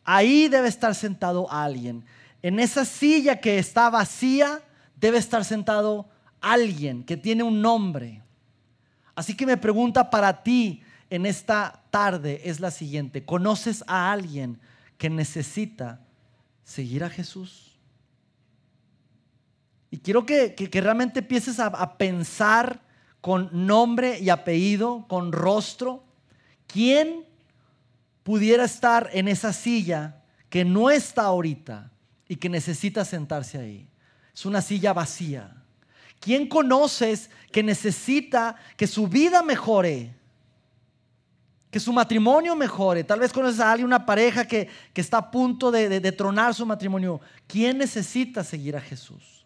Ahí 0.03 0.47
debe 0.47 0.67
estar 0.67 0.95
sentado 0.95 1.49
alguien. 1.51 2.03
En 2.41 2.59
esa 2.59 2.83
silla 2.85 3.39
que 3.39 3.59
está 3.59 3.91
vacía 3.91 4.59
debe 4.95 5.19
estar 5.19 5.45
sentado 5.45 6.09
alguien 6.41 7.03
que 7.03 7.17
tiene 7.17 7.43
un 7.43 7.61
nombre. 7.61 8.23
Así 9.13 9.35
que 9.35 9.45
mi 9.45 9.55
pregunta 9.57 10.09
para 10.09 10.41
ti 10.41 10.81
en 11.11 11.27
esta 11.27 11.83
tarde 11.91 12.41
es 12.45 12.59
la 12.59 12.71
siguiente. 12.71 13.23
¿Conoces 13.23 13.83
a 13.85 14.11
alguien 14.11 14.59
que 14.97 15.11
necesita 15.11 15.99
seguir 16.69 17.03
a 17.03 17.09
Jesús? 17.09 17.75
Y 19.89 19.97
quiero 19.97 20.25
que, 20.25 20.55
realmente 20.71 21.19
empieces 21.19 21.59
a, 21.59 21.97
pensar 21.97 22.81
con 23.21 23.49
nombre 23.65 24.19
y 24.19 24.29
apellido, 24.29 25.05
con 25.07 25.31
rostro, 25.31 26.03
quién 26.67 27.25
pudiera 28.21 28.65
estar 28.65 29.09
en 29.13 29.27
esa 29.27 29.51
silla 29.51 30.21
que 30.49 30.63
no 30.63 30.91
está 30.91 31.23
ahorita 31.23 31.91
y 32.27 32.35
que 32.35 32.49
necesita 32.49 33.03
sentarse 33.03 33.57
ahí. 33.57 33.89
Es 34.33 34.45
una 34.45 34.61
silla 34.61 34.93
vacía. 34.93 35.63
¿Quién 36.19 36.47
conoces 36.47 37.31
que 37.51 37.63
necesita 37.63 38.57
que 38.77 38.85
su 38.85 39.07
vida 39.07 39.41
mejore? 39.41 40.13
Que 41.69 41.79
su 41.79 41.93
matrimonio 41.93 42.55
mejore. 42.55 43.03
Tal 43.03 43.19
vez 43.19 43.31
conoces 43.31 43.59
a 43.59 43.71
alguien, 43.71 43.85
una 43.85 44.05
pareja 44.05 44.45
que, 44.45 44.69
está 44.95 45.17
a 45.17 45.31
punto 45.31 45.71
de, 45.71 45.99
de, 45.99 46.11
tronar 46.11 46.53
su 46.53 46.65
matrimonio. 46.65 47.21
¿Quién 47.47 47.77
necesita 47.77 48.43
seguir 48.43 48.75
a 48.75 48.81
Jesús? 48.81 49.39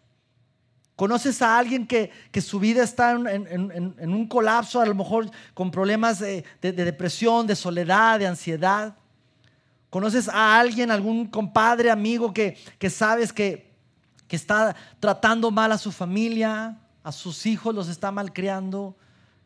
¿Conoces 0.96 1.42
a 1.42 1.58
alguien 1.58 1.86
que, 1.88 2.10
su 2.40 2.60
vida 2.60 2.84
está 2.84 3.12
en, 3.12 4.14
un 4.14 4.28
colapso, 4.28 4.80
a 4.80 4.86
lo 4.86 4.94
mejor 4.94 5.28
con 5.52 5.70
problemas 5.70 6.20
de, 6.20 6.44
depresión, 6.60 7.48
de 7.48 7.56
soledad, 7.56 8.20
de 8.20 8.28
ansiedad? 8.28 8.94
¿Conoces 9.90 10.28
a 10.28 10.58
alguien, 10.58 10.92
algún 10.92 11.26
compadre, 11.26 11.90
amigo 11.90 12.32
que, 12.32 12.56
que 12.78 12.90
sabes 12.90 13.32
que, 13.32 13.72
que 14.28 14.36
está 14.36 14.76
tratando 15.00 15.50
mal 15.50 15.72
a 15.72 15.78
su 15.78 15.90
familia, 15.90 16.78
a 17.02 17.10
sus 17.10 17.44
hijos 17.46 17.74
los 17.74 17.88
está 17.88 18.12
malcriando, 18.12 18.96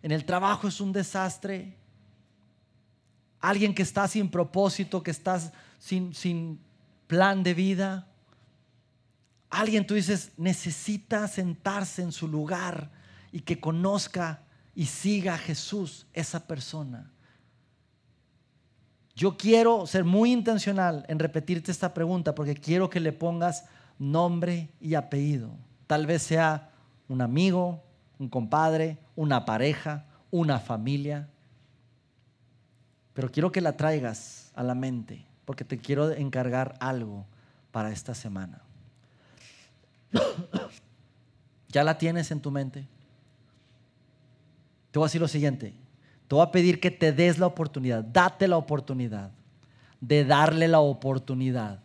en 0.02 0.12
el 0.12 0.26
trabajo 0.26 0.68
es 0.68 0.82
un 0.82 0.92
desastre? 0.92 1.77
Alguien 3.40 3.74
que 3.74 3.82
está 3.82 4.08
sin 4.08 4.30
propósito, 4.30 5.02
que 5.02 5.10
está 5.10 5.40
sin, 5.78 6.14
sin 6.14 6.60
plan 7.06 7.42
de 7.42 7.54
vida. 7.54 8.08
Alguien 9.50 9.86
tú 9.86 9.94
dices, 9.94 10.32
necesita 10.36 11.26
sentarse 11.28 12.02
en 12.02 12.12
su 12.12 12.28
lugar 12.28 12.90
y 13.32 13.40
que 13.40 13.60
conozca 13.60 14.42
y 14.74 14.86
siga 14.86 15.34
a 15.34 15.38
Jesús, 15.38 16.06
esa 16.12 16.46
persona. 16.46 17.10
Yo 19.16 19.36
quiero 19.36 19.84
ser 19.86 20.04
muy 20.04 20.30
intencional 20.32 21.04
en 21.08 21.18
repetirte 21.18 21.72
esta 21.72 21.92
pregunta 21.92 22.36
porque 22.36 22.54
quiero 22.54 22.88
que 22.88 23.00
le 23.00 23.12
pongas 23.12 23.64
nombre 23.98 24.70
y 24.80 24.94
apellido. 24.94 25.50
Tal 25.88 26.06
vez 26.06 26.22
sea 26.22 26.70
un 27.08 27.20
amigo, 27.20 27.82
un 28.18 28.28
compadre, 28.28 28.98
una 29.16 29.44
pareja, 29.44 30.06
una 30.30 30.60
familia. 30.60 31.28
Pero 33.18 33.32
quiero 33.32 33.50
que 33.50 33.60
la 33.60 33.76
traigas 33.76 34.52
a 34.54 34.62
la 34.62 34.76
mente 34.76 35.26
porque 35.44 35.64
te 35.64 35.76
quiero 35.76 36.12
encargar 36.12 36.76
algo 36.78 37.26
para 37.72 37.90
esta 37.90 38.14
semana. 38.14 38.62
¿Ya 41.68 41.82
la 41.82 41.98
tienes 41.98 42.30
en 42.30 42.40
tu 42.40 42.52
mente? 42.52 42.86
Te 44.92 45.00
voy 45.00 45.06
a 45.06 45.08
decir 45.08 45.20
lo 45.20 45.26
siguiente. 45.26 45.74
Te 46.28 46.34
voy 46.36 46.46
a 46.46 46.52
pedir 46.52 46.78
que 46.78 46.92
te 46.92 47.10
des 47.10 47.40
la 47.40 47.48
oportunidad, 47.48 48.04
date 48.04 48.46
la 48.46 48.56
oportunidad 48.56 49.32
de 50.00 50.24
darle 50.24 50.68
la 50.68 50.78
oportunidad 50.78 51.80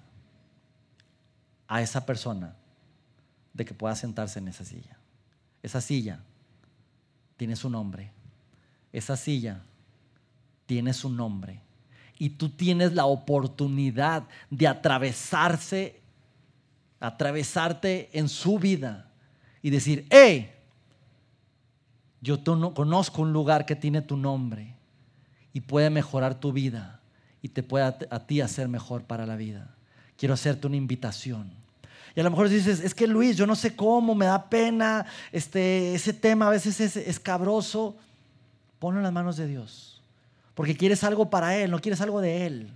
a 1.68 1.82
esa 1.82 2.06
persona 2.06 2.56
de 3.54 3.66
que 3.66 3.74
pueda 3.74 3.96
sentarse 3.96 4.38
en 4.38 4.50
esa 4.50 4.66
silla. 4.66 5.00
Esa 5.64 5.82
silla 5.82 6.20
tiene 7.38 7.56
su 7.56 7.72
nombre. 7.72 8.12
Esa 8.92 9.18
silla 9.18 9.64
tiene 10.66 10.94
su 10.94 11.10
nombre. 11.10 11.62
Y 12.20 12.32
tú 12.32 12.50
tienes 12.50 12.94
la 12.94 13.06
oportunidad 13.06 14.24
de 14.50 14.68
atravesarse 14.68 16.04
atravesarte 17.04 18.10
en 18.14 18.30
su 18.30 18.58
vida 18.58 19.12
y 19.62 19.70
decir, 19.70 20.08
hey, 20.10 20.54
yo 22.22 22.42
conozco 22.74 23.22
un 23.22 23.34
lugar 23.34 23.66
que 23.66 23.76
tiene 23.76 24.02
tu 24.02 24.16
nombre 24.16 24.74
y 25.52 25.60
puede 25.60 25.90
mejorar 25.90 26.40
tu 26.40 26.54
vida 26.54 27.02
y 27.42 27.50
te 27.50 27.62
puede 27.62 27.84
a, 27.84 28.20
ti 28.26 28.40
hacer 28.40 28.70
mejor 28.70 29.04
para 29.04 29.26
la 29.26 29.36
vida. 29.36 29.76
Quiero 30.16 30.34
hacerte 30.34 30.66
una 30.66 30.78
invitación. 30.78 31.52
Y 32.16 32.22
a 32.22 32.24
lo 32.24 32.30
mejor 32.30 32.48
dices, 32.48 32.80
es 32.80 32.96
que 32.96 33.06
Luis, 33.06 33.36
yo 33.36 33.46
no 33.46 33.56
sé 33.56 33.76
cómo, 33.76 34.16
me 34.16 34.28
da 34.28 34.50
pena, 34.50 35.06
este, 35.34 35.94
ese 35.94 36.14
tema 36.14 36.48
a 36.48 36.52
veces 36.52 36.80
es 36.80 36.96
escabroso. 36.96 37.98
Ponlo 38.80 39.02
en 39.02 39.04
las 39.04 39.12
manos 39.12 39.36
de 39.36 39.48
Dios, 39.48 40.02
porque 40.54 40.78
quieres 40.78 41.04
algo 41.04 41.30
para 41.30 41.58
Él, 41.58 41.72
no 41.72 41.80
quieres 41.80 42.02
algo 42.02 42.22
de 42.22 42.46
Él. 42.46 42.74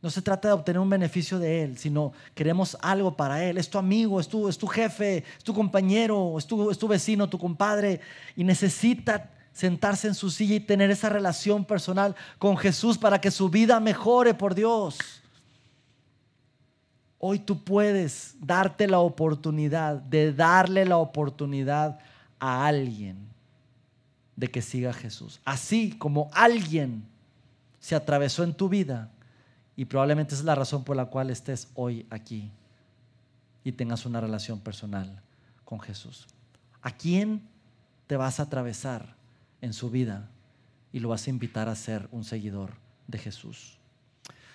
No 0.00 0.10
se 0.10 0.22
trata 0.22 0.48
de 0.48 0.54
obtener 0.54 0.78
un 0.78 0.90
beneficio 0.90 1.40
de 1.40 1.64
Él, 1.64 1.78
sino 1.78 2.12
queremos 2.34 2.78
algo 2.80 3.16
para 3.16 3.44
Él. 3.44 3.58
Es 3.58 3.68
tu 3.68 3.78
amigo, 3.78 4.20
es 4.20 4.28
tu, 4.28 4.48
es 4.48 4.56
tu 4.56 4.68
jefe, 4.68 5.24
es 5.36 5.42
tu 5.42 5.52
compañero, 5.52 6.38
es 6.38 6.46
tu, 6.46 6.70
es 6.70 6.78
tu 6.78 6.86
vecino, 6.86 7.28
tu 7.28 7.38
compadre, 7.38 8.00
y 8.36 8.44
necesita 8.44 9.30
sentarse 9.52 10.06
en 10.06 10.14
su 10.14 10.30
silla 10.30 10.54
y 10.54 10.60
tener 10.60 10.92
esa 10.92 11.08
relación 11.08 11.64
personal 11.64 12.14
con 12.38 12.56
Jesús 12.56 12.96
para 12.96 13.20
que 13.20 13.32
su 13.32 13.48
vida 13.48 13.80
mejore 13.80 14.34
por 14.34 14.54
Dios. 14.54 14.96
Hoy 17.18 17.40
tú 17.40 17.64
puedes 17.64 18.36
darte 18.38 18.86
la 18.86 19.00
oportunidad 19.00 19.96
de 19.96 20.32
darle 20.32 20.84
la 20.84 20.98
oportunidad 20.98 21.98
a 22.38 22.66
alguien 22.68 23.27
de 24.38 24.48
que 24.48 24.62
siga 24.62 24.90
a 24.90 24.94
Jesús. 24.94 25.40
Así 25.44 25.90
como 25.98 26.30
alguien 26.32 27.02
se 27.80 27.96
atravesó 27.96 28.44
en 28.44 28.54
tu 28.54 28.68
vida 28.68 29.10
y 29.74 29.86
probablemente 29.86 30.36
es 30.36 30.44
la 30.44 30.54
razón 30.54 30.84
por 30.84 30.94
la 30.94 31.06
cual 31.06 31.30
estés 31.30 31.66
hoy 31.74 32.06
aquí 32.08 32.52
y 33.64 33.72
tengas 33.72 34.06
una 34.06 34.20
relación 34.20 34.60
personal 34.60 35.20
con 35.64 35.80
Jesús. 35.80 36.28
¿A 36.82 36.92
quién 36.92 37.48
te 38.06 38.16
vas 38.16 38.38
a 38.38 38.44
atravesar 38.44 39.16
en 39.60 39.72
su 39.72 39.90
vida 39.90 40.30
y 40.92 41.00
lo 41.00 41.08
vas 41.08 41.26
a 41.26 41.30
invitar 41.30 41.68
a 41.68 41.74
ser 41.74 42.08
un 42.12 42.22
seguidor 42.22 42.74
de 43.08 43.18
Jesús? 43.18 43.76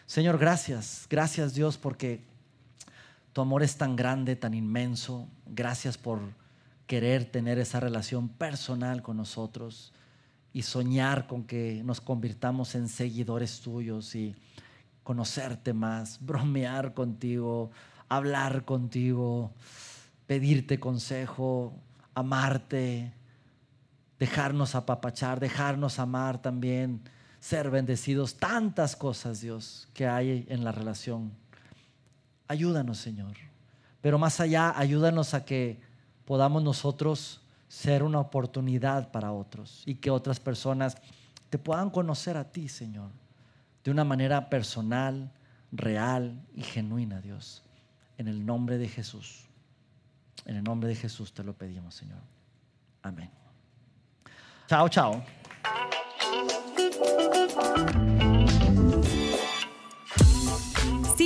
Señor, 0.05 0.37
gracias, 0.37 1.07
gracias 1.09 1.55
Dios 1.55 1.77
porque 1.77 2.23
tu 3.33 3.41
amor 3.41 3.63
es 3.63 3.75
tan 3.75 3.97
grande, 3.97 4.37
tan 4.37 4.53
inmenso. 4.53 5.27
Gracias 5.45 5.97
por 5.97 6.21
querer 6.87 7.25
tener 7.25 7.59
esa 7.59 7.79
relación 7.79 8.29
personal 8.29 9.01
con 9.01 9.17
nosotros 9.17 9.93
y 10.51 10.61
soñar 10.61 11.27
con 11.27 11.43
que 11.43 11.81
nos 11.83 12.01
convirtamos 12.01 12.75
en 12.75 12.87
seguidores 12.87 13.61
tuyos 13.61 14.15
y 14.15 14.35
conocerte 15.03 15.73
más, 15.73 16.19
bromear 16.25 16.93
contigo, 16.93 17.71
hablar 18.09 18.65
contigo, 18.65 19.51
pedirte 20.27 20.79
consejo, 20.79 21.73
amarte, 22.13 23.11
dejarnos 24.19 24.75
apapachar, 24.75 25.39
dejarnos 25.39 25.99
amar 25.99 26.41
también, 26.41 27.01
ser 27.39 27.69
bendecidos, 27.69 28.35
tantas 28.35 28.95
cosas, 28.95 29.41
Dios, 29.41 29.89
que 29.93 30.07
hay 30.07 30.45
en 30.47 30.63
la 30.63 30.71
relación. 30.71 31.33
Ayúdanos, 32.47 32.99
Señor. 32.99 33.35
Pero 34.01 34.19
más 34.19 34.39
allá, 34.39 34.77
ayúdanos 34.77 35.33
a 35.33 35.43
que 35.43 35.81
podamos 36.25 36.63
nosotros 36.63 37.41
ser 37.67 38.03
una 38.03 38.19
oportunidad 38.19 39.11
para 39.11 39.31
otros 39.31 39.83
y 39.85 39.95
que 39.95 40.11
otras 40.11 40.39
personas 40.39 40.97
te 41.49 41.57
puedan 41.57 41.89
conocer 41.89 42.37
a 42.37 42.51
ti, 42.51 42.67
Señor, 42.67 43.09
de 43.83 43.91
una 43.91 44.03
manera 44.03 44.49
personal, 44.49 45.31
real 45.71 46.39
y 46.55 46.63
genuina, 46.63 47.21
Dios. 47.21 47.63
En 48.17 48.27
el 48.27 48.45
nombre 48.45 48.77
de 48.77 48.87
Jesús. 48.87 49.45
En 50.45 50.55
el 50.55 50.63
nombre 50.63 50.89
de 50.89 50.95
Jesús 50.95 51.33
te 51.33 51.43
lo 51.43 51.53
pedimos, 51.53 51.95
Señor. 51.95 52.19
Amén. 53.01 53.29
Chao, 54.67 54.87
chao. 54.89 55.23